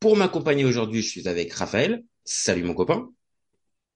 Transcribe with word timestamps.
pour 0.00 0.16
m'accompagner 0.16 0.64
aujourd'hui, 0.64 1.02
je 1.02 1.08
suis 1.08 1.28
avec 1.28 1.52
Raphaël. 1.52 2.02
Salut 2.24 2.64
mon 2.64 2.74
copain. 2.74 3.10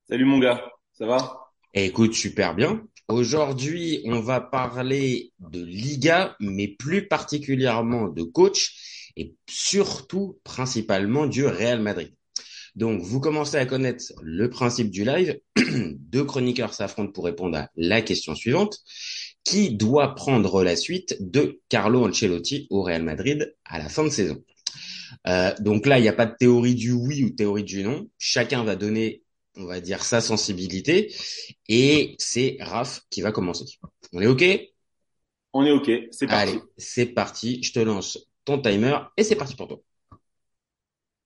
Salut 0.07 0.27
mon 0.27 0.39
gars, 0.39 0.63
ça 0.93 1.07
va? 1.07 1.51
Écoute, 1.73 2.13
super 2.13 2.55
bien. 2.55 2.87
Aujourd'hui, 3.09 4.03
on 4.05 4.21
va 4.21 4.41
parler 4.41 5.33
de 5.39 5.65
Liga, 5.65 6.37
mais 6.41 6.69
plus 6.69 7.09
particulièrement 7.09 8.09
de 8.09 8.23
coach 8.23 9.11
et 9.17 9.35
surtout 9.49 10.39
principalement 10.45 11.27
du 11.27 11.47
Real 11.47 11.81
Madrid. 11.81 12.15
Donc, 12.75 13.01
vous 13.01 13.21
commencez 13.21 13.57
à 13.57 13.65
connaître 13.65 14.05
le 14.21 14.51
principe 14.51 14.91
du 14.91 15.05
live. 15.05 15.41
Deux 15.57 16.25
chroniqueurs 16.25 16.75
s'affrontent 16.75 17.13
pour 17.13 17.25
répondre 17.25 17.57
à 17.57 17.71
la 17.77 18.03
question 18.03 18.35
suivante. 18.35 18.79
Qui 19.43 19.75
doit 19.75 20.15
prendre 20.15 20.63
la 20.63 20.77
suite 20.77 21.17
de 21.21 21.61
Carlo 21.69 22.07
Ancelotti 22.07 22.67
au 22.71 22.83
Real 22.83 23.03
Madrid 23.03 23.55
à 23.65 23.79
la 23.79 23.89
fin 23.89 24.05
de 24.05 24.09
saison? 24.11 24.43
Euh, 25.27 25.55
Donc 25.61 25.87
là, 25.87 25.99
il 25.99 26.03
n'y 26.03 26.09
a 26.09 26.13
pas 26.13 26.27
de 26.27 26.35
théorie 26.39 26.75
du 26.75 26.93
oui 26.93 27.25
ou 27.25 27.31
théorie 27.31 27.65
du 27.65 27.83
non. 27.83 28.09
Chacun 28.19 28.65
va 28.65 28.77
donner, 28.77 29.23
on 29.57 29.67
va 29.67 29.81
dire, 29.81 30.03
sa 30.03 30.21
sensibilité. 30.21 31.15
Et 31.69 32.15
c'est 32.19 32.57
Raph 32.61 33.01
qui 33.11 33.21
va 33.23 33.33
commencer. 33.33 33.65
On 34.13 34.21
est 34.21 34.27
OK? 34.27 34.45
On 35.53 35.65
est 35.65 35.71
OK, 35.71 35.91
c'est 36.11 36.27
parti. 36.27 36.51
Allez, 36.51 36.61
c'est 36.77 37.07
parti. 37.07 37.63
Je 37.63 37.73
te 37.73 37.79
lance 37.79 38.19
ton 38.45 38.61
timer 38.61 38.99
et 39.17 39.25
c'est 39.25 39.37
parti 39.37 39.55
pour 39.55 39.69
toi. 39.69 39.81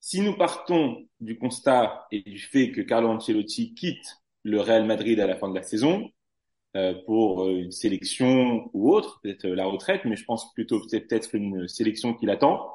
Si 0.00 0.20
nous 0.20 0.36
partons 0.36 1.06
du 1.20 1.38
constat 1.38 2.06
et 2.12 2.22
du 2.22 2.38
fait 2.38 2.70
que 2.70 2.80
Carlo 2.80 3.08
Ancelotti 3.08 3.74
quitte 3.74 4.18
le 4.42 4.60
Real 4.60 4.86
Madrid 4.86 5.18
à 5.20 5.26
la 5.26 5.36
fin 5.36 5.48
de 5.48 5.54
la 5.54 5.62
saison 5.62 6.10
euh, 6.76 6.94
pour 7.06 7.44
euh, 7.44 7.56
une 7.56 7.72
sélection 7.72 8.70
ou 8.72 8.92
autre, 8.92 9.20
peut-être 9.22 9.46
la 9.46 9.64
retraite, 9.64 10.02
mais 10.04 10.16
je 10.16 10.24
pense 10.24 10.52
plutôt 10.54 10.80
c'est 10.88 11.00
peut-être 11.00 11.34
une 11.34 11.66
sélection 11.66 12.14
qui 12.14 12.26
l'attend. 12.26 12.70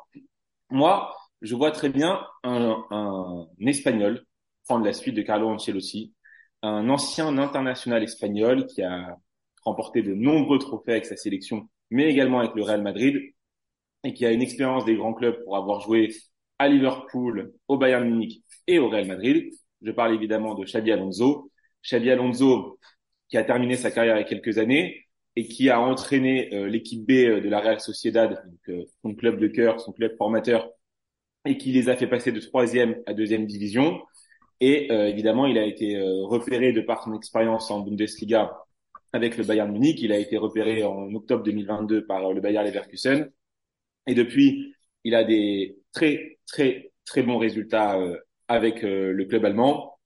Moi, 0.73 1.15
je 1.43 1.53
vois 1.53 1.69
très 1.69 1.89
bien 1.89 2.25
un, 2.41 2.83
un 2.89 3.47
Espagnol 3.67 4.25
prendre 4.65 4.83
la 4.83 4.93
suite 4.93 5.13
de 5.13 5.21
Carlo 5.21 5.47
Ancelotti, 5.49 6.15
un 6.63 6.89
ancien 6.89 7.37
international 7.37 8.01
espagnol 8.01 8.65
qui 8.65 8.81
a 8.81 9.15
remporté 9.61 10.01
de 10.01 10.15
nombreux 10.15 10.57
trophées 10.57 10.93
avec 10.93 11.05
sa 11.05 11.15
sélection, 11.15 11.69
mais 11.91 12.09
également 12.09 12.39
avec 12.39 12.55
le 12.55 12.63
Real 12.63 12.81
Madrid, 12.81 13.21
et 14.03 14.15
qui 14.15 14.25
a 14.25 14.31
une 14.31 14.41
expérience 14.41 14.83
des 14.83 14.95
grands 14.95 15.13
clubs 15.13 15.43
pour 15.43 15.57
avoir 15.57 15.79
joué 15.79 16.09
à 16.57 16.67
Liverpool, 16.67 17.53
au 17.67 17.77
Bayern 17.77 18.09
Munich 18.09 18.43
et 18.65 18.79
au 18.79 18.89
Real 18.89 19.05
Madrid. 19.05 19.53
Je 19.83 19.91
parle 19.91 20.15
évidemment 20.15 20.55
de 20.55 20.65
Xabi 20.65 20.91
Alonso. 20.91 21.51
Xabi 21.83 22.09
Alonso, 22.09 22.79
qui 23.29 23.37
a 23.37 23.43
terminé 23.43 23.75
sa 23.75 23.91
carrière 23.91 24.15
il 24.15 24.21
y 24.21 24.23
a 24.23 24.27
quelques 24.27 24.57
années 24.57 25.05
et 25.35 25.47
qui 25.47 25.69
a 25.69 25.79
entraîné 25.79 26.53
euh, 26.53 26.67
l'équipe 26.67 27.03
B 27.05 27.11
de 27.11 27.49
la 27.49 27.59
Real 27.59 27.79
Sociedad, 27.79 28.43
donc, 28.45 28.69
euh, 28.69 28.85
son 29.01 29.15
club 29.15 29.39
de 29.39 29.47
cœur, 29.47 29.79
son 29.81 29.91
club 29.91 30.15
formateur, 30.17 30.69
et 31.45 31.57
qui 31.57 31.71
les 31.71 31.89
a 31.89 31.95
fait 31.95 32.07
passer 32.07 32.31
de 32.31 32.39
troisième 32.39 33.01
à 33.05 33.13
deuxième 33.13 33.45
division. 33.45 34.01
Et 34.59 34.91
euh, 34.91 35.07
évidemment, 35.07 35.45
il 35.45 35.57
a 35.57 35.65
été 35.65 35.99
repéré 36.23 36.71
de 36.71 36.81
par 36.81 37.03
son 37.03 37.13
expérience 37.15 37.69
en 37.71 37.81
Bundesliga 37.81 38.63
avec 39.11 39.37
le 39.37 39.43
Bayern 39.43 39.71
Munich. 39.71 39.99
Il 40.01 40.11
a 40.11 40.19
été 40.19 40.37
repéré 40.37 40.83
en 40.83 41.13
octobre 41.13 41.43
2022 41.43 42.05
par 42.05 42.31
le 42.31 42.39
Bayer 42.39 42.63
Leverkusen. 42.63 43.29
Et 44.07 44.13
depuis, 44.13 44.73
il 45.03 45.15
a 45.15 45.23
des 45.23 45.77
très, 45.91 46.39
très, 46.47 46.91
très 47.05 47.23
bons 47.23 47.37
résultats 47.37 47.99
avec 48.47 48.83
le 48.83 49.23
club 49.25 49.43
allemand. 49.45 49.99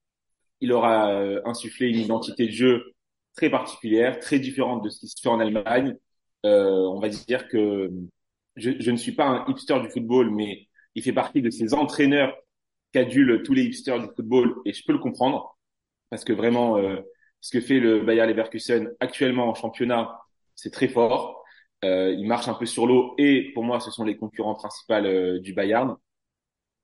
Il 0.60 0.72
aura 0.72 1.12
insufflé 1.44 1.88
une 1.88 2.00
identité 2.00 2.46
de 2.46 2.52
jeu 2.52 2.94
très 3.38 3.50
particulière, 3.50 4.18
très 4.18 4.40
différente 4.40 4.84
de 4.84 4.90
ce 4.90 4.98
qui 4.98 5.06
se 5.06 5.20
fait 5.22 5.28
en 5.28 5.38
Allemagne. 5.38 5.96
Euh, 6.44 6.88
on 6.88 6.98
va 6.98 7.08
dire 7.08 7.46
que 7.46 7.88
je, 8.56 8.72
je, 8.80 8.90
ne 8.90 8.96
suis 8.96 9.12
pas 9.12 9.26
un 9.26 9.44
hipster 9.46 9.78
du 9.80 9.88
football, 9.90 10.30
mais 10.30 10.66
il 10.96 11.02
fait 11.04 11.12
partie 11.12 11.40
de 11.40 11.50
ces 11.50 11.72
entraîneurs 11.72 12.34
qu'adulent 12.92 13.42
tous 13.44 13.54
les 13.54 13.62
hipsters 13.62 14.00
du 14.00 14.08
football, 14.16 14.56
et 14.64 14.72
je 14.72 14.82
peux 14.84 14.92
le 14.92 14.98
comprendre, 14.98 15.56
parce 16.10 16.24
que 16.24 16.32
vraiment, 16.32 16.78
euh, 16.78 16.96
ce 17.40 17.52
que 17.56 17.60
fait 17.60 17.78
le 17.78 18.00
Bayer 18.00 18.26
Leverkusen 18.26 18.90
actuellement 18.98 19.48
en 19.48 19.54
championnat, 19.54 20.18
c'est 20.56 20.72
très 20.72 20.88
fort. 20.88 21.44
Euh, 21.84 22.12
il 22.18 22.26
marche 22.26 22.48
un 22.48 22.54
peu 22.54 22.66
sur 22.66 22.86
l'eau, 22.88 23.14
et 23.18 23.52
pour 23.54 23.62
moi, 23.62 23.78
ce 23.78 23.92
sont 23.92 24.04
les 24.04 24.16
concurrents 24.16 24.56
principaux 24.56 24.94
euh, 24.94 25.38
du 25.38 25.52
Bayern. 25.52 25.96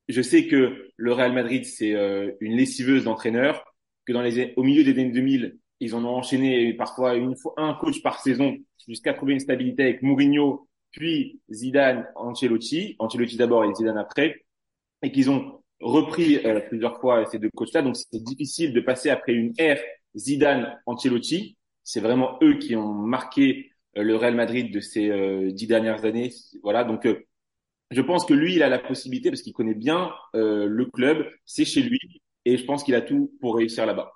Je 0.09 0.22
sais 0.22 0.47
que 0.47 0.91
le 0.97 1.12
Real 1.12 1.32
Madrid, 1.32 1.65
c'est 1.65 1.94
euh, 1.94 2.32
une 2.41 2.56
lessiveuse 2.56 3.04
d'entraîneurs, 3.04 3.65
que 4.06 4.12
dans 4.12 4.22
les, 4.22 4.53
au 4.56 4.62
milieu 4.62 4.84
des 4.84 4.92
années 4.92 5.10
2000, 5.10 5.59
ils 5.81 5.95
en 5.95 6.05
ont 6.05 6.17
enchaîné 6.17 6.73
parfois 6.75 7.17
une 7.17 7.37
fois 7.37 7.55
un 7.57 7.75
coach 7.75 8.03
par 8.03 8.21
saison 8.21 8.57
jusqu'à 8.87 9.15
trouver 9.15 9.35
une 9.35 9.41
stabilité 9.41 9.83
avec 9.83 10.03
Mourinho, 10.03 10.69
puis 10.91 11.41
Zidane, 11.51 12.07
Ancelotti, 12.15 12.97
Ancelotti 12.99 13.37
d'abord 13.37 13.65
et 13.65 13.75
Zidane 13.75 13.99
après, 13.99 14.45
et 15.03 15.11
qu'ils 15.11 15.31
ont 15.31 15.61
repris 15.81 16.39
euh, 16.47 16.61
plusieurs 16.61 17.01
fois 17.01 17.27
ces 17.27 17.39
deux 17.39 17.51
coachs-là. 17.55 17.83
Donc 17.83 17.97
c'est 17.97 18.23
difficile 18.23 18.73
de 18.73 18.81
passer 18.81 19.11
après 19.11 19.33
une 19.33 19.53
ère 19.59 19.81
Zidane, 20.17 20.79
Ancelotti. 20.87 21.57
C'est 21.83 22.01
vraiment 22.01 22.39
eux 22.43 22.59
qui 22.59 22.77
ont 22.77 22.95
marqué 22.95 23.73
euh, 23.97 24.03
le 24.03 24.17
Real 24.17 24.34
Madrid 24.34 24.73
de 24.73 24.81
ces 24.81 25.11
euh, 25.11 25.51
dix 25.51 25.67
dernières 25.67 26.05
années. 26.05 26.31
Voilà, 26.63 26.84
donc 26.84 27.07
je 27.91 28.01
pense 28.01 28.25
que 28.25 28.34
lui, 28.34 28.55
il 28.55 28.63
a 28.63 28.69
la 28.69 28.79
possibilité 28.79 29.31
parce 29.31 29.43
qu'il 29.43 29.53
connaît 29.53 29.75
bien 29.75 30.11
le 30.33 30.84
club, 30.87 31.29
c'est 31.45 31.65
chez 31.65 31.83
lui, 31.83 32.01
et 32.45 32.57
je 32.57 32.65
pense 32.65 32.83
qu'il 32.83 32.95
a 32.95 33.03
tout 33.03 33.33
pour 33.41 33.57
réussir 33.57 33.87
là-bas. 33.87 34.14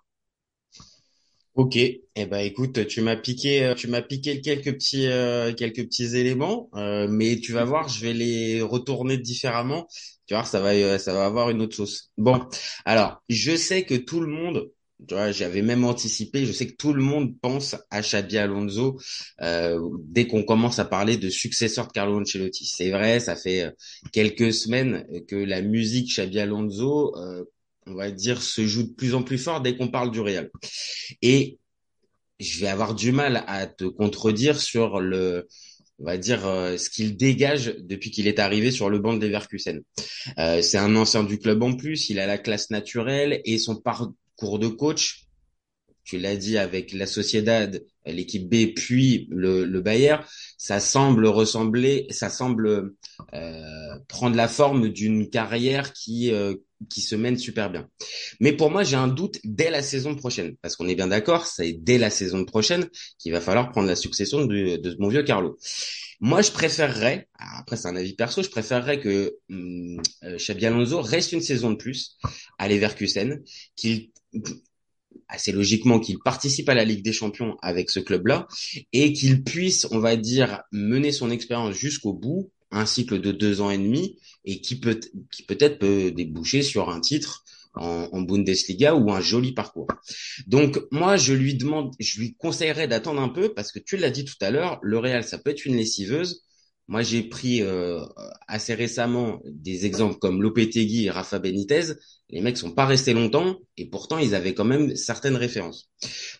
Ok, 1.59 1.75
eh 1.77 2.01
ben 2.27 2.39
écoute, 2.39 2.87
tu 2.87 3.01
m'as 3.01 3.17
piqué, 3.17 3.75
tu 3.77 3.89
m'as 3.89 4.01
piqué 4.01 4.41
quelques 4.41 4.75
petits, 4.75 5.09
euh, 5.09 5.53
quelques 5.53 5.83
petits 5.87 6.17
éléments, 6.17 6.71
euh, 6.77 7.09
mais 7.11 7.41
tu 7.41 7.53
vas 7.53 7.65
voir, 7.65 7.89
je 7.89 8.01
vais 8.01 8.13
les 8.13 8.63
retourner 8.63 9.19
différemment. 9.19 9.89
Tu 10.27 10.35
vois, 10.35 10.45
ça 10.45 10.61
va, 10.61 10.69
euh, 10.75 10.99
ça 10.99 11.13
va 11.13 11.27
avoir 11.27 11.51
une 11.51 11.61
autre 11.61 11.75
sauce. 11.75 12.13
Bon, 12.17 12.41
alors, 12.85 13.21
je 13.29 13.57
sais 13.57 13.83
que 13.85 13.97
tout 13.97 14.21
le 14.21 14.29
monde, 14.29 14.71
tu 15.09 15.15
vois, 15.15 15.33
j'avais 15.33 15.63
même 15.63 15.85
anticipé, 15.85 16.47
je 16.47 16.53
sais 16.53 16.69
que 16.69 16.77
tout 16.77 16.93
le 16.93 17.03
monde 17.03 17.35
pense 17.41 17.75
à 17.91 18.03
Xabi 18.03 18.39
Alonso 18.39 18.97
dès 19.41 20.29
qu'on 20.29 20.45
commence 20.45 20.79
à 20.79 20.85
parler 20.85 21.17
de 21.17 21.29
successeur 21.29 21.89
de 21.89 21.93
Carlo 21.93 22.21
Ancelotti. 22.21 22.67
C'est 22.67 22.91
vrai, 22.91 23.19
ça 23.19 23.35
fait 23.35 23.73
quelques 24.13 24.53
semaines 24.53 25.05
que 25.27 25.35
la 25.35 25.61
musique 25.63 26.09
Xabi 26.11 26.39
Alonso 26.39 27.15
on 27.88 27.94
va 27.94 28.10
dire, 28.10 28.43
se 28.43 28.66
joue 28.66 28.84
de 28.84 28.93
plus 28.93 29.15
en 29.15 29.22
plus 29.22 29.38
fort 29.38 29.60
dès 29.60 29.76
qu'on 29.76 29.88
parle 29.88 30.10
du 30.10 30.21
Real. 30.21 30.50
Et 31.22 31.59
je 32.41 32.60
vais 32.60 32.69
avoir 32.69 32.94
du 32.94 33.12
mal 33.12 33.44
à 33.47 33.66
te 33.66 33.84
contredire 33.84 34.60
sur 34.60 35.00
le, 35.00 35.49
on 35.99 36.04
va 36.04 36.16
dire, 36.16 36.47
euh, 36.47 36.76
ce 36.76 36.91
qu'il 36.91 37.16
dégage 37.16 37.75
depuis 37.81 38.10
qu'il 38.10 38.28
est 38.28 38.38
arrivé 38.38 38.71
sur 38.71 38.88
le 38.91 38.99
banc 38.99 39.15
de 39.15 39.26
Leverkusen. 39.26 39.82
Euh, 40.38 40.62
c'est 40.62 40.78
un 40.78 40.94
ancien 40.97 41.25
du 41.25 41.38
club 41.38 41.62
en 41.62 41.75
plus, 41.75 42.09
il 42.10 42.21
a 42.21 42.26
la 42.26 42.38
classe 42.38 42.71
naturelle 42.71 43.41
et 43.44 43.59
son 43.59 43.76
parcours 43.76 44.59
de 44.59 44.69
coach, 44.69 45.25
tu 46.05 46.19
l'as 46.19 46.37
dit 46.37 46.56
avec 46.56 46.93
la 46.93 47.06
Sociedad, 47.06 47.84
l'équipe 48.06 48.49
B, 48.49 48.72
puis 48.75 49.28
le, 49.31 49.65
le 49.65 49.81
Bayer, 49.82 50.16
ça 50.56 50.81
semble 50.81 51.26
ressembler, 51.26 52.06
ça 52.09 52.31
semble 52.31 52.94
euh, 53.34 53.99
prendre 54.06 54.34
la 54.34 54.49
forme 54.49 54.88
d'une 54.88 55.28
carrière 55.28 55.93
qui 55.93 56.31
qui 56.89 57.00
se 57.00 57.15
mène 57.15 57.37
super 57.37 57.70
bien. 57.70 57.88
Mais 58.41 58.53
pour 58.53 58.70
moi, 58.70 58.85
j'ai 58.85 58.97
un 58.97 59.08
doute 59.08 59.38
dès 59.44 59.70
la 59.70 59.82
saison 59.82 60.14
prochaine, 60.14 60.56
parce 60.62 60.76
qu'on 60.76 60.88
est 60.88 60.94
bien 60.94 61.08
d'accord, 61.08 61.47
c'est 61.47 61.73
dès 61.73 61.99
la 61.99 62.11
saison 62.11 62.44
prochaine 62.44 62.88
qu'il 63.19 63.32
va 63.32 63.41
falloir 63.41 63.70
prendre 63.70 63.88
la 63.88 63.97
succession 63.97 64.44
de, 64.44 64.97
mon 64.99 65.08
vieux 65.08 65.23
Carlo. 65.23 65.58
Moi, 66.20 66.43
je 66.43 66.50
préférerais, 66.50 67.29
après 67.38 67.76
c'est 67.76 67.88
un 67.88 67.97
avis 67.97 68.14
perso, 68.14 68.43
je 68.43 68.50
préférerais 68.50 69.00
que 69.00 69.37
hum, 69.50 70.00
euh, 70.25 70.37
Xabi 70.37 70.67
Alonso 70.67 71.00
reste 71.00 71.32
une 71.32 71.41
saison 71.41 71.70
de 71.70 71.76
plus 71.76 72.17
à 72.58 72.69
Leverkusen, 72.69 73.43
qu'il 73.76 74.11
assez 75.29 75.53
logiquement 75.53 76.00
qu'il 76.00 76.19
participe 76.19 76.69
à 76.69 76.75
la 76.75 76.85
Ligue 76.85 77.05
des 77.05 77.12
Champions 77.12 77.56
avec 77.62 77.91
ce 77.91 78.00
club-là 78.00 78.47
et 78.93 79.12
qu'il 79.12 79.44
puisse, 79.44 79.87
on 79.91 79.99
va 79.99 80.17
dire, 80.17 80.62
mener 80.73 81.12
son 81.12 81.31
expérience 81.31 81.75
jusqu'au 81.75 82.14
bout 82.14 82.50
un 82.70 82.87
cycle 82.87 83.20
de 83.20 83.32
deux 83.32 83.61
ans 83.61 83.70
et 83.70 83.79
demi 83.79 84.19
et 84.49 84.61
qui 84.61 84.81
peut 84.81 84.99
qui 85.31 85.43
peut-être 85.45 85.79
peut 85.79 86.11
déboucher 86.11 86.62
sur 86.62 86.89
un 86.89 87.00
titre 87.00 87.45
en, 87.75 88.09
en, 88.12 88.23
Bundesliga 88.23 88.95
ou 88.95 89.12
un 89.12 89.21
joli 89.21 89.53
parcours. 89.53 89.89
Donc 90.47 90.81
moi 90.91 91.17
je 91.19 91.35
lui 91.35 91.55
demande, 91.55 91.95
je 92.00 92.19
lui 92.19 92.35
conseillerais 92.35 92.89
d'attendre 92.89 93.21
un 93.21 93.29
peu 93.29 93.53
parce 93.53 93.71
que 93.71 93.79
tu 93.79 93.99
l'as 93.99 94.11
dit 94.11 94.25
tout 94.25 94.41
à 94.41 94.50
l'heure, 94.50 94.81
le 94.83 94.99
Real 94.99 95.23
ça 95.23 95.39
peut 95.39 95.50
être 95.50 95.67
une 95.67 95.77
lessiveuse, 95.77 96.43
Moi, 96.88 97.02
j'ai 97.02 97.23
pris 97.23 97.61
euh, 97.61 98.00
assez 98.46 98.75
récemment 98.75 99.40
des 99.44 99.85
exemples 99.85 100.19
comme 100.19 100.43
Lopetegui 100.43 101.05
et 101.05 101.11
Rafa 101.11 101.38
Benitez. 101.38 101.93
Les 102.31 102.40
mecs 102.40 102.56
sont 102.56 102.73
pas 102.73 102.87
restés 102.87 103.12
longtemps 103.12 103.58
et 103.76 103.88
pourtant 103.90 104.19
ils 104.19 104.35
avaient 104.35 104.55
quand 104.55 104.64
même 104.64 104.96
certaines 104.96 105.37
références. 105.37 105.90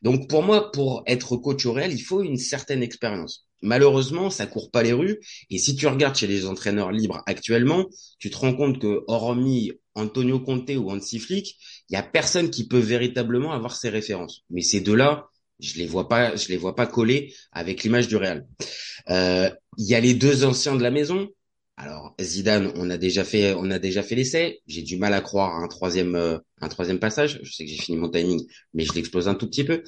Donc 0.03 0.29
pour 0.29 0.43
moi, 0.43 0.73
pour 0.73 1.03
être 1.07 1.37
coach 1.37 1.67
au 1.67 1.73
Real, 1.73 1.93
il 1.93 2.01
faut 2.01 2.23
une 2.23 2.39
certaine 2.39 2.83
expérience. 2.83 3.47
Malheureusement, 3.61 4.31
ça 4.31 4.47
court 4.47 4.71
pas 4.71 4.83
les 4.83 4.93
rues. 4.93 5.19
Et 5.51 5.59
si 5.59 5.77
tu 5.77 5.87
regardes 5.87 6.17
chez 6.17 6.27
les 6.27 6.47
entraîneurs 6.47 6.93
libres 6.93 7.23
actuellement, 7.27 7.87
tu 8.19 8.31
te 8.31 8.37
rends 8.37 8.55
compte 8.55 8.79
que 8.81 9.03
hormis 9.07 9.73
Antonio 9.95 10.41
Conte 10.41 10.71
ou 10.71 10.91
Hansi 10.91 11.19
Flick, 11.19 11.57
il 11.91 11.95
y 11.95 11.97
a 11.97 12.03
personne 12.03 12.51
qui 12.51 12.69
peut 12.69 12.79
véritablement 12.79 13.53
avoir 13.53 13.77
ces 13.77 13.89
références. 13.89 14.45
Mais 14.49 14.63
ces 14.63 14.81
deux-là, 14.81 15.29
je 15.61 15.79
les 15.79 15.87
vois 15.87 16.09
pas, 16.09 16.37
je 16.37 16.49
les 16.49 16.57
vois 16.57 16.75
pas 16.75 16.87
coller 16.87 17.35
avec 17.53 17.83
l'image 17.83 18.09
du 18.09 18.17
Real. 18.17 18.47
Euh, 19.11 19.51
il 19.77 19.87
y 19.87 19.95
a 19.95 20.01
les 20.01 20.15
deux 20.15 20.45
anciens 20.45 20.77
de 20.77 20.83
la 20.83 20.91
maison. 20.91 21.29
Alors 21.77 22.15
Zidane, 22.21 22.73
on 22.77 22.91
a 22.91 22.99
déjà 22.99 23.25
fait, 23.25 23.55
on 23.55 23.71
a 23.71 23.79
déjà 23.79 24.03
fait 24.03 24.15
l'essai. 24.15 24.61
J'ai 24.67 24.83
du 24.83 24.97
mal 24.97 25.15
à 25.15 25.21
croire 25.21 25.55
à 25.57 25.65
un 25.65 25.69
troisième, 25.69 26.17
euh, 26.17 26.39
un 26.61 26.69
troisième 26.69 26.99
passage. 26.99 27.41
Je 27.43 27.53
sais 27.53 27.65
que 27.65 27.71
j'ai 27.71 27.79
fini 27.79 27.99
mon 27.99 28.11
timing, 28.11 28.45
mais 28.75 28.85
je 28.85 28.93
l'explose 28.93 29.29
un 29.29 29.35
tout 29.35 29.49
petit 29.49 29.65
peu. 29.65 29.83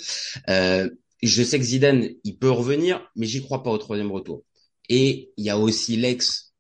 Euh, 0.49 0.89
je 1.23 1.43
sais 1.43 1.59
que 1.59 1.65
Zidane, 1.65 2.09
il 2.25 2.39
peut 2.39 2.51
revenir, 2.51 3.07
mais 3.17 3.27
j'y 3.27 3.43
crois 3.43 3.63
pas 3.63 3.71
au 3.71 3.79
troisième 3.79 4.13
retour. 4.13 4.45
Et 4.89 5.33
il 5.37 5.45
y 5.45 5.51
a 5.51 5.59
aussi 5.59 5.97
l'ex 5.97 6.55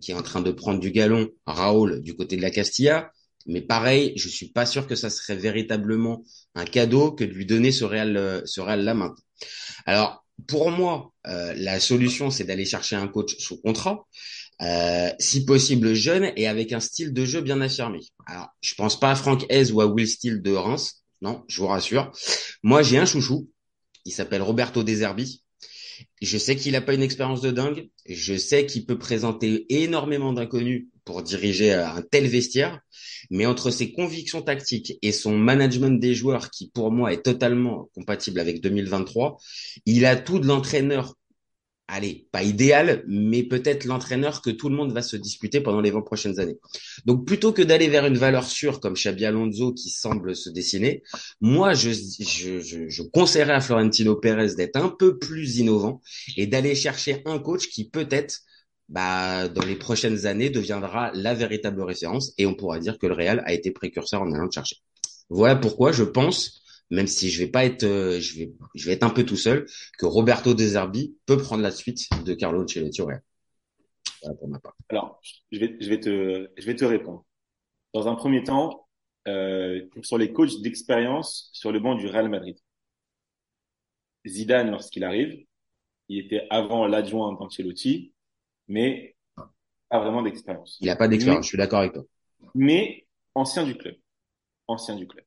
qui 0.00 0.10
est 0.12 0.14
en 0.14 0.22
train 0.22 0.40
de 0.42 0.52
prendre 0.52 0.78
du 0.78 0.90
galon, 0.90 1.30
Raoul, 1.46 2.02
du 2.02 2.14
côté 2.14 2.36
de 2.36 2.42
la 2.42 2.50
Castilla. 2.50 3.10
Mais 3.48 3.60
pareil, 3.60 4.12
je 4.16 4.28
suis 4.28 4.48
pas 4.48 4.66
sûr 4.66 4.86
que 4.86 4.94
ça 4.94 5.10
serait 5.10 5.36
véritablement 5.36 6.22
un 6.54 6.64
cadeau 6.64 7.12
que 7.12 7.24
de 7.24 7.32
lui 7.32 7.46
donner 7.46 7.72
ce 7.72 7.84
Real, 7.84 8.42
ce 8.44 8.60
Real 8.60 8.84
la 8.84 8.94
main. 8.94 9.14
Alors, 9.86 10.24
pour 10.46 10.70
moi, 10.70 11.12
euh, 11.26 11.52
la 11.56 11.80
solution, 11.80 12.30
c'est 12.30 12.44
d'aller 12.44 12.64
chercher 12.64 12.96
un 12.96 13.08
coach 13.08 13.36
sous 13.38 13.60
contrat, 13.60 14.06
euh, 14.62 15.10
si 15.18 15.44
possible 15.44 15.94
jeune 15.94 16.32
et 16.36 16.46
avec 16.46 16.72
un 16.72 16.80
style 16.80 17.12
de 17.12 17.24
jeu 17.24 17.40
bien 17.40 17.60
affirmé. 17.60 18.00
Alors, 18.26 18.48
je 18.60 18.74
pense 18.74 18.98
pas 18.98 19.10
à 19.10 19.16
Franck 19.16 19.44
Hez 19.50 19.72
ou 19.72 19.80
à 19.80 19.86
Will 19.86 20.08
Steele 20.08 20.42
de 20.42 20.52
Reims, 20.52 21.02
non, 21.20 21.44
je 21.48 21.60
vous 21.60 21.66
rassure. 21.66 22.12
Moi, 22.62 22.82
j'ai 22.82 22.98
un 22.98 23.06
chouchou, 23.06 23.50
il 24.04 24.12
s'appelle 24.12 24.42
Roberto 24.42 24.82
Deserbi. 24.82 25.42
Je 26.22 26.38
sais 26.38 26.54
qu'il 26.54 26.72
n'a 26.72 26.80
pas 26.80 26.94
une 26.94 27.02
expérience 27.02 27.40
de 27.40 27.50
dingue. 27.50 27.88
Je 28.06 28.36
sais 28.36 28.66
qu'il 28.66 28.86
peut 28.86 28.98
présenter 28.98 29.66
énormément 29.82 30.32
d'inconnus 30.32 30.86
pour 31.04 31.22
diriger 31.22 31.72
un 31.72 32.02
tel 32.02 32.28
vestiaire. 32.28 32.80
Mais 33.30 33.46
entre 33.46 33.70
ses 33.70 33.92
convictions 33.92 34.42
tactiques 34.42 34.98
et 35.02 35.12
son 35.12 35.36
management 35.36 35.98
des 36.00 36.14
joueurs, 36.14 36.50
qui 36.50 36.70
pour 36.70 36.90
moi 36.90 37.12
est 37.12 37.22
totalement 37.22 37.90
compatible 37.94 38.40
avec 38.40 38.60
2023, 38.60 39.38
il 39.86 40.06
a 40.06 40.16
tout 40.16 40.38
de 40.38 40.46
l'entraîneur 40.46 41.14
allez, 41.88 42.28
pas 42.30 42.42
idéal, 42.42 43.02
mais 43.08 43.42
peut-être 43.42 43.86
l'entraîneur 43.86 44.42
que 44.42 44.50
tout 44.50 44.68
le 44.68 44.76
monde 44.76 44.92
va 44.92 45.02
se 45.02 45.16
disputer 45.16 45.60
pendant 45.60 45.80
les 45.80 45.90
20 45.90 46.02
prochaines 46.02 46.38
années. 46.38 46.58
Donc 47.06 47.26
plutôt 47.26 47.52
que 47.52 47.62
d'aller 47.62 47.88
vers 47.88 48.06
une 48.06 48.18
valeur 48.18 48.44
sûre 48.44 48.78
comme 48.78 48.92
Xabi 48.92 49.24
Alonso 49.24 49.72
qui 49.72 49.88
semble 49.88 50.36
se 50.36 50.50
dessiner, 50.50 51.02
moi 51.40 51.72
je, 51.72 51.90
je, 51.90 53.02
conseillerais 53.02 53.54
à 53.54 53.60
Florentino 53.60 54.14
Pérez 54.16 54.54
d'être 54.54 54.76
un 54.76 54.90
peu 54.90 55.18
plus 55.18 55.56
innovant 55.56 56.02
et 56.36 56.46
d'aller 56.46 56.74
chercher 56.74 57.22
un 57.24 57.38
coach 57.38 57.68
qui 57.68 57.88
peut-être 57.88 58.42
bah, 58.88 59.48
dans 59.48 59.64
les 59.64 59.76
prochaines 59.76 60.26
années 60.26 60.50
deviendra 60.50 61.10
la 61.14 61.34
véritable 61.34 61.82
référence 61.82 62.32
et 62.38 62.46
on 62.46 62.54
pourra 62.54 62.78
dire 62.78 62.98
que 62.98 63.06
le 63.06 63.14
Real 63.14 63.42
a 63.46 63.52
été 63.52 63.70
précurseur 63.70 64.22
en 64.22 64.32
allant 64.32 64.44
le 64.44 64.50
chercher. 64.50 64.76
Voilà 65.28 65.56
pourquoi 65.56 65.92
je 65.92 66.04
pense 66.04 66.62
même 66.90 67.06
si 67.06 67.28
je 67.28 67.42
vais 67.42 67.50
pas 67.50 67.64
être, 67.64 67.84
euh, 67.84 68.20
je 68.20 68.38
vais, 68.38 68.52
je 68.74 68.86
vais 68.86 68.92
être 68.92 69.02
un 69.02 69.10
peu 69.10 69.24
tout 69.24 69.36
seul, 69.36 69.66
que 69.98 70.06
Roberto 70.06 70.54
De 70.54 70.64
Zerbi 70.64 71.16
peut 71.26 71.36
prendre 71.36 71.62
la 71.62 71.70
suite 71.70 72.08
de 72.24 72.34
Carlo 72.34 72.62
Ancelotti 72.62 73.02
Voilà 73.02 73.20
pour 74.38 74.48
ma 74.48 74.58
part. 74.58 74.74
Alors, 74.88 75.20
je 75.52 75.58
vais, 75.58 75.76
je 75.80 75.88
vais 75.88 76.00
te, 76.00 76.50
je 76.56 76.66
vais 76.66 76.76
te 76.76 76.84
répondre. 76.84 77.24
Dans 77.92 78.08
un 78.08 78.14
premier 78.14 78.42
temps, 78.42 78.88
euh, 79.26 79.86
sur 80.02 80.16
les 80.16 80.32
coachs 80.32 80.60
d'expérience 80.62 81.50
sur 81.52 81.72
le 81.72 81.80
banc 81.80 81.94
du 81.94 82.06
Real 82.06 82.28
Madrid. 82.28 82.56
Zidane, 84.26 84.70
lorsqu'il 84.70 85.04
arrive, 85.04 85.44
il 86.08 86.18
était 86.24 86.46
avant 86.50 86.86
l'adjoint 86.86 87.34
d'Ancelotti, 87.34 88.14
mais 88.68 89.16
pas 89.88 90.00
vraiment 90.00 90.22
d'expérience. 90.22 90.78
Il 90.80 90.86
n'a 90.86 90.96
pas 90.96 91.08
d'expérience, 91.08 91.44
je 91.44 91.48
suis 91.48 91.58
d'accord 91.58 91.80
avec 91.80 91.92
toi. 91.92 92.04
Mais 92.54 93.06
ancien 93.34 93.64
du 93.64 93.76
club. 93.76 93.96
Ancien 94.66 94.96
du 94.96 95.06
club. 95.06 95.24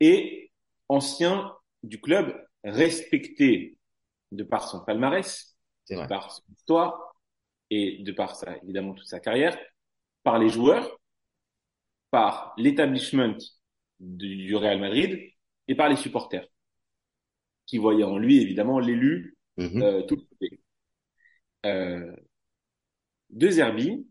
Et 0.00 0.52
ancien 0.88 1.54
du 1.82 2.00
club, 2.00 2.34
respecté 2.64 3.76
de 4.32 4.44
par 4.44 4.68
son 4.68 4.84
palmarès, 4.84 5.56
de 5.90 6.06
par 6.06 6.32
son 6.32 6.42
histoire 6.54 7.14
et 7.70 7.98
de 8.02 8.12
par 8.12 8.36
sa, 8.36 8.56
évidemment 8.58 8.94
toute 8.94 9.06
sa 9.06 9.20
carrière, 9.20 9.58
par 10.22 10.38
les 10.38 10.48
joueurs, 10.48 10.98
par 12.10 12.54
l'établissement 12.56 13.36
du 14.00 14.54
Real 14.54 14.80
Madrid 14.80 15.32
et 15.66 15.74
par 15.74 15.88
les 15.88 15.96
supporters 15.96 16.46
qui 17.66 17.78
voyaient 17.78 18.04
en 18.04 18.18
lui 18.18 18.40
évidemment 18.40 18.78
l'élu 18.80 19.36
mm-hmm. 19.58 19.82
euh, 19.82 20.02
tout 20.02 20.26
euh, 21.66 22.16
De 23.30 23.50
Zerbi, 23.50 24.06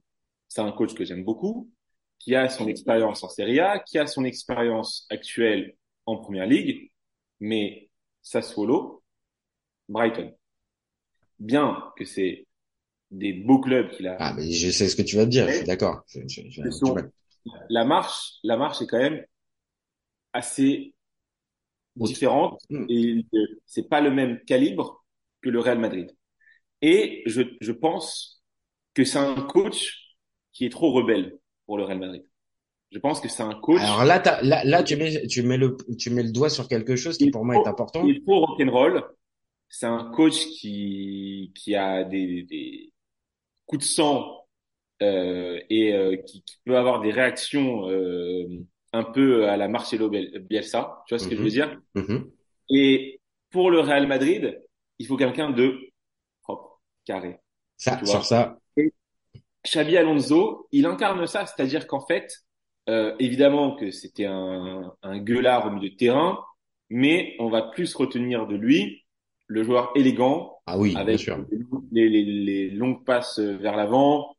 c'est 0.48 0.62
un 0.62 0.72
coach 0.72 0.94
que 0.94 1.06
j'aime 1.06 1.24
beaucoup, 1.24 1.72
qui 2.20 2.36
a 2.36 2.50
son 2.50 2.68
expérience 2.68 3.24
en 3.24 3.30
Serie 3.30 3.60
A, 3.60 3.80
qui 3.80 3.98
a 3.98 4.08
son 4.08 4.24
expérience 4.24 5.06
actuelle 5.10 5.76
en 6.06 6.18
première 6.18 6.46
ligue, 6.46 6.92
mais 7.40 7.90
Sassuolo, 8.22 9.04
Brighton. 9.90 10.34
Bien 11.40 11.92
que 11.96 12.06
c'est 12.06 12.48
des 13.12 13.34
beaux 13.34 13.60
clubs 13.60 13.90
qu'il 13.92 14.08
a. 14.08 14.18
Ah, 14.20 14.34
mais 14.34 14.52
je 14.52 14.70
sais 14.70 14.90
ce 14.90 14.96
que 14.96 15.02
tu 15.02 15.16
vas 15.16 15.26
te 15.26 15.30
dire, 15.30 15.48
je 15.48 15.58
suis 15.58 15.66
d'accord. 15.66 16.04
La 17.70 17.86
marche, 17.86 18.34
la 18.44 18.58
marche 18.58 18.82
est 18.82 18.88
quand 18.88 19.00
même 19.00 19.24
assez 20.34 20.94
différente 21.96 22.62
hmm. 22.70 22.86
et 22.90 23.26
c'est 23.66 23.88
pas 23.88 24.02
le 24.02 24.12
même 24.12 24.44
calibre 24.46 25.06
que 25.42 25.50
le 25.50 25.60
Real 25.60 25.80
Madrid. 25.80 26.16
Et 26.82 27.24
je, 27.26 27.42
je 27.62 27.72
pense 27.72 28.37
que 28.98 29.04
c'est 29.04 29.20
un 29.20 29.36
coach 29.36 30.16
qui 30.54 30.66
est 30.66 30.72
trop 30.72 30.92
rebelle 30.92 31.38
pour 31.68 31.78
le 31.78 31.84
Real 31.84 32.00
Madrid. 32.00 32.24
Je 32.92 32.98
pense 32.98 33.22
que 33.22 33.30
c'est 33.30 33.44
un 33.44 33.54
coach. 33.54 33.80
Alors 33.80 34.06
là, 34.06 34.24
là, 34.42 34.64
là, 34.64 34.82
tu 34.82 34.96
mets, 34.96 35.28
tu 35.28 35.44
mets 35.44 35.58
le, 35.58 35.78
tu 36.00 36.10
mets 36.10 36.24
le 36.24 36.32
doigt 36.32 36.50
sur 36.50 36.68
quelque 36.68 36.96
chose 36.96 37.16
qui 37.20 37.30
pour 37.30 37.46
moi 37.46 37.58
est 37.58 37.68
important. 37.68 38.04
Il 38.08 38.24
faut 38.26 38.40
rock'n'roll. 38.40 39.04
C'est 39.70 39.86
un 39.86 40.12
coach 40.16 40.48
qui, 40.48 41.52
qui 41.54 41.76
a 41.76 42.06
des, 42.06 42.42
des 42.44 42.92
coups 43.68 43.84
de 43.84 43.88
sang 43.88 44.48
euh, 45.04 45.60
et 45.70 45.94
euh, 45.94 46.16
qui, 46.16 46.42
qui, 46.42 46.58
peut 46.66 46.76
avoir 46.76 47.02
des 47.02 47.12
réactions 47.12 47.88
euh, 47.90 48.48
un 48.94 49.04
peu 49.04 49.48
à 49.48 49.58
la 49.58 49.68
Marcelo 49.68 50.10
Bielsa. 50.10 51.04
Tu 51.06 51.14
vois 51.14 51.20
ce 51.20 51.28
que 51.28 51.36
je 51.36 51.42
veux 51.44 51.50
mm-hmm. 51.50 51.52
dire? 51.52 51.80
Mm-hmm. 51.96 52.32
Et 52.72 53.22
pour 53.52 53.70
le 53.70 53.80
Real 53.80 54.08
Madrid, 54.08 54.60
il 54.98 55.06
faut 55.06 55.18
quelqu'un 55.18 55.52
de 55.52 55.78
propre, 56.42 56.82
carré. 57.06 57.38
Ça, 57.76 58.04
sur 58.04 58.26
ça. 58.26 58.58
Xabi 59.66 59.98
Alonso, 59.98 60.68
il 60.72 60.86
incarne 60.86 61.26
ça, 61.28 61.46
c'est-à-dire 61.46 61.88
qu'en 61.88 62.06
fait, 62.06 62.46
euh, 62.90 63.16
évidemment 63.20 63.76
que 63.76 63.92
c'était 63.92 64.26
un, 64.26 64.94
un 65.04 65.20
gueulard 65.20 65.68
au 65.68 65.72
milieu 65.72 65.90
de 65.90 65.96
terrain, 65.96 66.40
mais 66.90 67.36
on 67.40 67.50
va 67.50 67.62
plus 67.62 67.94
retenir 67.96 68.48
de 68.48 68.56
lui 68.56 69.04
le 69.48 69.64
joueur 69.64 69.92
élégant, 69.96 70.58
ah 70.66 70.78
oui, 70.78 70.94
avec 70.96 71.08
bien 71.08 71.18
sûr. 71.18 71.46
Les, 71.92 72.10
les, 72.10 72.24
les, 72.24 72.70
longues 72.70 73.06
passes 73.06 73.40
vers 73.40 73.76
l'avant, 73.78 74.36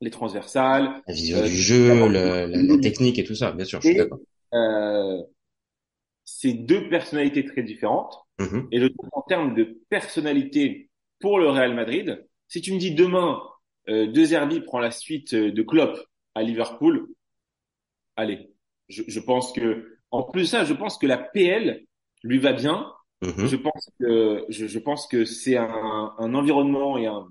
les 0.00 0.10
transversales, 0.10 1.02
la 1.06 1.14
vision 1.14 1.38
euh, 1.38 1.46
du 1.46 1.56
jeu, 1.56 2.08
la, 2.08 2.46
la, 2.46 2.78
technique 2.78 3.18
et 3.18 3.24
tout 3.24 3.34
ça, 3.34 3.52
bien 3.52 3.64
sûr, 3.64 3.80
je 3.80 3.88
suis 3.88 3.96
d'accord. 3.96 4.20
Euh, 4.54 5.22
c'est 6.24 6.52
deux 6.52 6.88
personnalités 6.88 7.44
très 7.44 7.62
différentes. 7.62 8.16
Mm-hmm. 8.38 8.68
Et 8.72 8.80
je 8.80 8.86
trouve 8.86 9.10
en 9.12 9.22
termes 9.22 9.54
de 9.54 9.80
personnalité 9.88 10.90
pour 11.20 11.38
le 11.38 11.48
Real 11.48 11.74
Madrid, 11.74 12.26
si 12.48 12.60
tu 12.60 12.72
me 12.72 12.78
dis 12.78 12.94
demain, 12.94 13.40
euh, 13.88 14.06
De 14.06 14.24
Zerbi 14.24 14.60
prend 14.60 14.78
la 14.78 14.90
suite 14.90 15.34
de 15.34 15.62
Klopp 15.62 15.98
à 16.34 16.42
Liverpool, 16.42 17.08
allez, 18.16 18.50
je, 18.88 19.02
je, 19.06 19.20
pense 19.20 19.52
que, 19.52 19.98
en 20.10 20.22
plus 20.22 20.42
de 20.42 20.46
ça, 20.46 20.64
je 20.64 20.74
pense 20.74 20.98
que 20.98 21.06
la 21.06 21.18
PL 21.18 21.84
lui 22.22 22.38
va 22.38 22.52
bien. 22.52 22.92
Mhm. 23.22 23.46
Je 23.46 23.56
pense 23.56 23.90
que, 23.98 24.44
je, 24.48 24.66
je 24.66 24.78
pense 24.78 25.06
que 25.06 25.24
c'est 25.24 25.56
un, 25.56 26.12
un, 26.18 26.34
environnement 26.34 26.98
et 26.98 27.06
un, 27.06 27.28